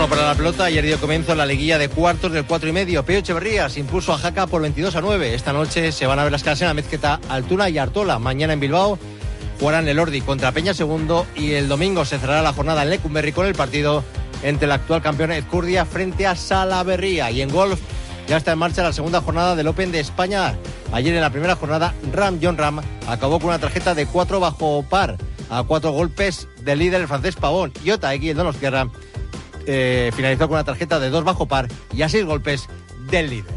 Para 0.09 0.29
la 0.29 0.35
pelota. 0.35 0.65
Ayer 0.65 0.87
dio 0.87 0.99
comienzo 0.99 1.35
la 1.35 1.45
liguilla 1.45 1.77
de 1.77 1.91
cuartos 1.91 2.33
del 2.33 2.47
cuatro 2.47 2.71
y 2.71 2.73
medio. 2.73 3.05
Peo 3.05 3.19
Echeverría 3.19 3.69
se 3.69 3.81
impuso 3.81 4.15
a 4.15 4.19
Jaca 4.19 4.47
por 4.47 4.63
22 4.63 4.97
a 4.97 5.03
9. 5.03 5.35
Esta 5.35 5.53
noche 5.53 5.93
se 5.93 6.07
van 6.07 6.19
a 6.19 6.23
ver 6.23 6.33
las 6.33 6.43
clases 6.43 6.63
en 6.63 6.69
la 6.69 6.75
mezqueta 6.75 7.21
Altuna 7.29 7.69
y 7.69 7.77
Artola. 7.77 8.19
Mañana 8.19 8.55
en 8.55 8.61
Bilbao 8.61 8.99
jugarán 9.61 9.87
el 9.89 9.99
Ordi 9.99 10.23
contra 10.23 10.53
Peña 10.53 10.73
Segundo 10.73 11.27
y 11.37 11.53
el 11.53 11.69
domingo 11.69 12.07
se 12.07 12.19
cerrará 12.19 12.41
la 12.41 12.55
jornada 12.55 12.83
en 12.83 12.91
Lecumberri 12.91 13.33
con 13.33 13.47
el 13.47 13.55
partido 13.55 14.03
entre 14.43 14.65
el 14.65 14.73
actual 14.73 15.03
campeón 15.03 15.33
Ezcurdia 15.33 15.85
frente 15.85 16.27
a 16.27 16.35
Salaverría. 16.35 17.31
Y 17.31 17.43
en 17.43 17.51
golf 17.51 17.79
ya 18.27 18.39
está 18.39 18.53
en 18.53 18.59
marcha 18.59 18.83
la 18.83 18.95
segunda 18.95 19.21
jornada 19.21 19.55
del 19.55 19.69
Open 19.69 19.93
de 19.93 20.01
España. 20.01 20.55
Ayer 20.93 21.15
en 21.15 21.21
la 21.21 21.31
primera 21.31 21.57
jornada, 21.57 21.95
Ram 22.11 22.39
John 22.43 22.57
Ram 22.57 22.81
acabó 23.07 23.39
con 23.39 23.51
una 23.51 23.59
tarjeta 23.59 23.95
de 23.95 24.07
cuatro 24.07 24.41
bajo 24.41 24.83
par 24.89 25.19
a 25.51 25.63
cuatro 25.63 25.91
golpes 25.91 26.49
del 26.63 26.79
líder 26.79 27.07
francés 27.07 27.37
Pavón. 27.37 27.73
Y 27.85 27.91
X, 27.91 28.31
el 28.31 28.37
Donostierra, 28.37 28.89
eh, 29.67 30.11
finalizó 30.15 30.49
con 30.49 30.57
una 30.57 30.65
tarjeta 30.65 30.99
de 30.99 31.11
dos 31.11 31.25
bajo 31.25 31.47
par 31.47 31.69
y 31.93 32.03
a 32.03 32.09
seis 32.09 32.25
golpes 32.25 32.69
del 33.11 33.31
líder. 33.31 33.55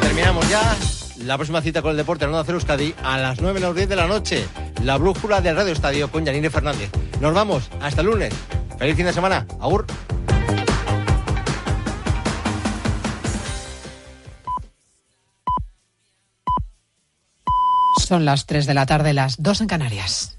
Terminamos 0.00 0.48
ya. 0.50 0.76
La 1.24 1.36
próxima 1.36 1.60
cita 1.60 1.82
con 1.82 1.90
el 1.90 1.96
deporte 1.96 2.24
en 2.24 2.30
Onda 2.30 2.44
Cero 2.44 2.56
Euskadi 2.56 2.94
a 3.02 3.18
las 3.18 3.40
9 3.40 3.60
menos 3.60 3.74
10 3.74 3.88
de 3.88 3.96
la 3.96 4.06
noche. 4.06 4.46
La 4.82 4.96
brújula 4.96 5.40
del 5.40 5.56
Radio 5.56 5.72
Estadio 5.72 6.10
con 6.10 6.24
Janine 6.24 6.48
Fernández. 6.48 6.90
Nos 7.20 7.34
vamos. 7.34 7.68
Hasta 7.80 8.00
el 8.00 8.06
lunes. 8.06 8.32
Feliz 8.78 8.96
fin 8.96 9.06
de 9.06 9.12
semana. 9.12 9.46
Agur. 9.60 9.84
Son 17.98 18.24
las 18.24 18.46
3 18.46 18.64
de 18.66 18.72
la 18.72 18.86
tarde, 18.86 19.12
las 19.12 19.42
2 19.42 19.60
en 19.60 19.66
Canarias. 19.66 20.38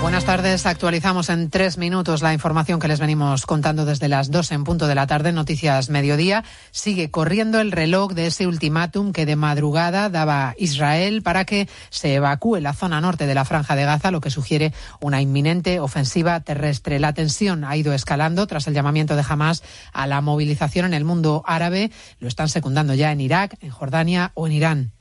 Buenas 0.00 0.24
tardes. 0.24 0.64
Actualizamos 0.64 1.28
en 1.28 1.50
tres 1.50 1.76
minutos 1.76 2.22
la 2.22 2.32
información 2.32 2.80
que 2.80 2.88
les 2.88 3.00
venimos 3.00 3.44
contando 3.44 3.84
desde 3.84 4.08
las 4.08 4.30
dos 4.30 4.50
en 4.50 4.64
punto 4.64 4.86
de 4.86 4.94
la 4.94 5.06
tarde. 5.06 5.30
Noticias 5.30 5.90
Mediodía. 5.90 6.42
Sigue 6.70 7.10
corriendo 7.10 7.60
el 7.60 7.70
reloj 7.70 8.12
de 8.12 8.26
ese 8.26 8.46
ultimátum 8.46 9.12
que 9.12 9.26
de 9.26 9.36
madrugada 9.36 10.08
daba 10.08 10.54
Israel 10.56 11.20
para 11.22 11.44
que 11.44 11.68
se 11.90 12.14
evacúe 12.14 12.60
la 12.60 12.72
zona 12.72 13.02
norte 13.02 13.26
de 13.26 13.34
la 13.34 13.44
Franja 13.44 13.76
de 13.76 13.84
Gaza, 13.84 14.10
lo 14.10 14.22
que 14.22 14.30
sugiere 14.30 14.72
una 15.00 15.20
inminente 15.20 15.80
ofensiva 15.80 16.40
terrestre. 16.40 16.98
La 16.98 17.12
tensión 17.12 17.64
ha 17.64 17.76
ido 17.76 17.92
escalando 17.92 18.46
tras 18.46 18.66
el 18.68 18.74
llamamiento 18.74 19.16
de 19.16 19.24
Hamas 19.28 19.62
a 19.92 20.06
la 20.06 20.22
movilización 20.22 20.86
en 20.86 20.94
el 20.94 21.04
mundo 21.04 21.44
árabe. 21.46 21.90
Lo 22.20 22.28
están 22.28 22.48
secundando 22.48 22.94
ya 22.94 23.12
en 23.12 23.20
Irak, 23.20 23.58
en 23.60 23.70
Jordania 23.70 24.32
o 24.32 24.46
en 24.46 24.52
Irán. 24.54 24.92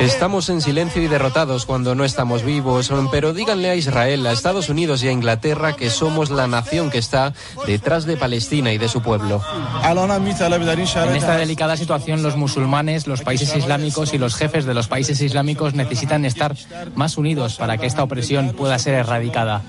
Estamos 0.00 0.50
en 0.50 0.60
silencio 0.60 1.02
y 1.02 1.08
derrotados 1.08 1.64
cuando 1.64 1.94
no 1.94 2.04
estamos 2.04 2.42
vivos, 2.42 2.92
pero 3.10 3.37
díganle 3.38 3.70
a 3.70 3.76
Israel, 3.76 4.26
a 4.26 4.32
Estados 4.32 4.68
Unidos 4.68 5.04
y 5.04 5.08
a 5.08 5.12
Inglaterra 5.12 5.76
que 5.76 5.90
somos 5.90 6.28
la 6.28 6.48
nación 6.48 6.90
que 6.90 6.98
está 6.98 7.34
detrás 7.68 8.04
de 8.04 8.16
Palestina 8.16 8.72
y 8.72 8.78
de 8.78 8.88
su 8.88 9.00
pueblo. 9.00 9.40
En 9.84 11.16
esta 11.16 11.36
delicada 11.36 11.76
situación, 11.76 12.24
los 12.24 12.36
musulmanes, 12.36 13.06
los 13.06 13.22
países 13.22 13.54
islámicos 13.54 14.12
y 14.12 14.18
los 14.18 14.34
jefes 14.34 14.64
de 14.64 14.74
los 14.74 14.88
países 14.88 15.20
islámicos 15.20 15.74
necesitan 15.74 16.24
estar 16.24 16.56
más 16.96 17.16
unidos 17.16 17.58
para 17.58 17.78
que 17.78 17.86
esta 17.86 18.02
opresión 18.02 18.54
pueda 18.54 18.76
ser 18.80 18.94
erradicada. 18.94 19.62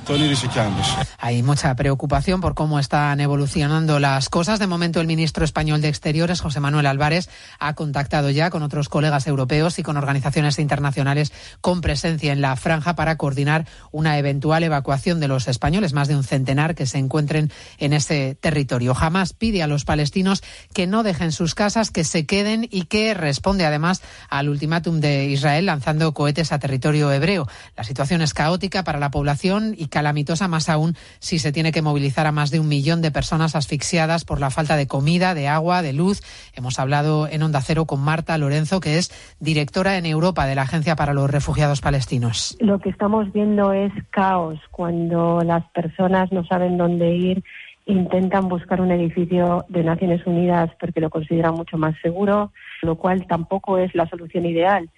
Hay 1.20 1.44
mucha 1.44 1.76
preocupación 1.76 2.42
por 2.42 2.56
cómo 2.56 2.80
están 2.80 3.20
evolucionando 3.20 4.00
las 4.00 4.30
cosas. 4.30 4.58
De 4.58 4.66
momento, 4.66 5.00
el 5.00 5.06
ministro 5.06 5.46
español 5.46 5.82
de 5.82 5.90
Exteriores, 5.90 6.42
José 6.42 6.60
Manuel 6.60 6.88
Álvarez, 6.88 7.30
ha 7.60 7.76
contactado 7.76 8.32
ya 8.32 8.50
con 8.50 8.64
otros 8.64 8.90
colegas 8.90 9.28
europeos 9.28 9.78
y 9.78 9.84
con 9.84 9.96
organizaciones 9.96 10.58
internacionales 10.58 11.32
con 11.62 11.82
presencia 11.82 12.34
en 12.34 12.42
la 12.42 12.56
franja 12.56 12.96
para 12.96 13.16
coordinar 13.18 13.59
una 13.92 14.18
eventual 14.18 14.64
evacuación 14.64 15.20
de 15.20 15.28
los 15.28 15.48
españoles, 15.48 15.94
más 15.94 16.08
de 16.08 16.16
un 16.16 16.24
centenar 16.24 16.76
que 16.76 16.86
se 16.86 16.98
encuentren 16.98 17.52
en 17.78 17.94
ese 17.94 18.36
territorio. 18.40 18.94
Jamás 18.94 19.34
pide 19.34 19.64
a 19.64 19.68
los 19.68 19.86
palestinos 19.86 20.44
que 20.74 20.88
no 20.88 21.04
dejen 21.04 21.32
sus 21.32 21.56
casas, 21.56 21.92
que 21.92 22.04
se 22.04 22.26
queden 22.26 22.68
y 22.70 22.84
que 22.84 23.14
responde 23.14 23.66
además 23.66 24.02
al 24.30 24.50
ultimátum 24.50 25.00
de 25.00 25.26
Israel 25.26 25.66
lanzando 25.66 26.14
cohetes 26.14 26.52
a 26.52 26.60
territorio 26.60 27.12
hebreo. 27.12 27.48
La 27.76 27.84
situación 27.84 28.22
es 28.22 28.34
caótica 28.34 28.84
para 28.84 29.00
la 29.00 29.12
población 29.12 29.76
y 29.78 29.88
calamitosa 29.88 30.48
más 30.48 30.70
aún 30.70 30.96
si 31.20 31.40
se 31.40 31.52
tiene 31.52 31.72
que 31.72 31.82
movilizar 31.82 32.28
a 32.28 32.32
más 32.32 32.52
de 32.52 32.60
un 32.60 32.68
millón 32.68 33.02
de 33.02 33.12
personas 33.12 33.56
asfixiadas 33.56 34.26
por 34.26 34.40
la 34.40 34.50
falta 34.50 34.76
de 34.76 34.88
comida, 34.88 35.34
de 35.34 35.48
agua, 35.48 35.82
de 35.82 35.94
luz. 35.94 36.22
Hemos 36.54 36.80
hablado 36.80 37.28
en 37.28 37.44
Onda 37.44 37.62
Cero 37.62 37.86
con 37.86 38.02
Marta 38.02 38.38
Lorenzo, 38.38 38.80
que 38.80 38.98
es 38.98 39.12
directora 39.40 39.98
en 39.98 40.06
Europa 40.06 40.46
de 40.46 40.56
la 40.56 40.64
Agencia 40.64 40.96
para 40.96 41.14
los 41.14 41.30
Refugiados 41.30 41.82
Palestinos. 41.82 42.58
Lo 42.60 42.80
que 42.80 42.90
estamos 42.90 43.32
viendo 43.34 43.49
es 43.74 43.92
caos 44.12 44.60
cuando 44.72 45.42
las 45.44 45.64
personas 45.72 46.32
no 46.32 46.46
saben 46.46 46.78
dónde 46.78 47.16
ir, 47.16 47.44
intentan 47.86 48.48
buscar 48.48 48.80
un 48.80 48.92
edificio 48.92 49.66
de 49.70 49.84
Naciones 49.84 50.26
Unidas 50.28 50.70
porque 50.80 51.02
lo 51.02 51.10
consideran 51.10 51.56
mucho 51.56 51.78
más 51.78 51.96
seguro, 52.02 52.52
lo 52.84 52.96
cual 52.96 53.26
tampoco 53.26 53.80
es 53.80 53.94
la 53.96 54.08
solución 54.08 54.46
ideal 54.46 54.90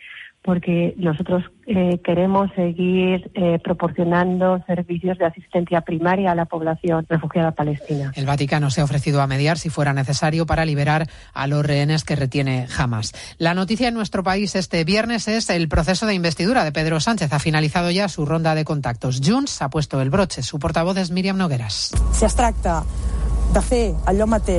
porque 0.44 0.96
nosotros 0.98 1.44
eh, 1.68 2.00
queremos 2.04 2.50
seguir 2.56 3.30
eh, 3.36 3.60
proporcionando 3.64 4.64
servicios 4.66 5.18
de 5.20 5.26
asistencia 5.26 5.82
primaria 5.82 6.32
a 6.32 6.36
la 6.36 6.46
población 6.46 7.06
refugiada 7.08 7.52
palestina. 7.52 8.12
El 8.16 8.26
Vaticano 8.26 8.72
se 8.72 8.82
ha 8.82 8.84
ofrecido 8.84 9.22
a 9.22 9.28
mediar 9.28 9.60
si 9.60 9.70
fuera 9.70 9.94
necesario 9.94 10.48
para 10.48 10.66
liberar 10.66 11.08
a 11.34 11.46
los 11.46 11.64
rehenes 11.64 12.04
que 12.04 12.16
retiene 12.16 12.68
Hamas. 12.76 13.14
La 13.38 13.54
noticia 13.54 13.88
en 13.88 13.94
nuestro 13.94 14.24
país 14.24 14.56
este 14.56 14.84
viernes 14.84 15.28
es 15.28 15.50
el 15.52 15.70
proceso 15.70 16.08
de 16.08 16.16
investidura 16.16 16.64
de 16.64 16.72
Pedro 16.72 17.00
Sánchez. 17.00 17.32
Ha 17.34 17.40
finalizado 17.40 17.92
ya 17.92 18.10
su 18.10 18.26
ronda 18.26 18.56
de 18.56 18.66
contactos. 18.66 19.22
Junts 19.24 19.62
ha 19.62 19.70
puesto 19.70 20.02
el 20.02 20.10
broche. 20.10 20.42
Su 20.42 20.58
portavoz 20.58 20.98
es 20.98 21.12
Miriam 21.12 21.38
Nogueras. 21.38 21.92
Se 22.14 22.26
abstracta 22.26 22.84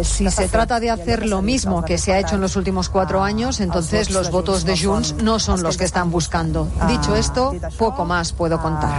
si 0.05 0.31
se 0.31 0.49
trata 0.49 0.81
de 0.81 0.91
hacer 0.91 1.27
lo 1.27 1.43
mismo 1.43 1.83
que 1.85 1.99
se 1.99 2.13
ha 2.13 2.19
hecho 2.19 2.35
en 2.35 2.41
los 2.41 2.57
últimos 2.57 2.89
cuatro 2.89 3.23
años, 3.23 3.61
entonces 3.61 4.11
los 4.11 4.31
votos 4.31 4.65
de 4.65 4.79
Junts 4.79 5.15
no 5.23 5.39
son 5.39 5.63
los 5.63 5.77
que 5.77 5.85
están 5.85 6.11
buscando. 6.11 6.69
Dicho 6.89 7.17
esto, 7.17 7.55
poco 7.79 8.05
más 8.05 8.33
puedo 8.33 8.61
contar. 8.61 8.91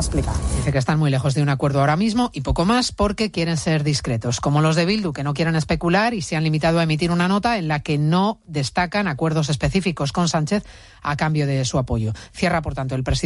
explicar. 0.00 0.34
Dice 0.56 0.72
que 0.72 0.78
están 0.78 0.98
muy 0.98 1.10
lejos 1.10 1.34
de 1.34 1.42
un 1.42 1.48
acuerdo 1.48 1.80
ahora 1.80 1.96
mismo 1.96 2.30
y 2.34 2.42
poco 2.42 2.64
más 2.64 2.92
porque 2.92 3.30
quieren 3.30 3.56
ser 3.56 3.82
discretos, 3.82 4.40
como 4.40 4.60
los 4.60 4.76
de 4.76 4.84
Bildu, 4.84 5.12
que 5.12 5.24
no 5.24 5.32
quieren 5.32 5.56
especular 5.56 6.12
y 6.12 6.20
se 6.20 6.36
han 6.36 6.44
limitado 6.44 6.80
a 6.80 6.82
emitir 6.82 7.10
una 7.10 7.28
nota 7.28 7.56
en 7.56 7.66
la 7.66 7.80
que 7.80 7.96
no 7.96 8.40
destacan 8.46 9.08
acuerdos 9.08 9.48
específicos 9.48 10.12
con 10.12 10.28
Sánchez 10.28 10.64
a 11.02 11.16
cambio 11.16 11.46
de 11.46 11.64
su 11.64 11.78
apoyo. 11.78 12.12
Cierra, 12.32 12.60
por 12.62 12.74
tanto, 12.74 12.94
el 12.94 13.04
presidente. 13.04 13.22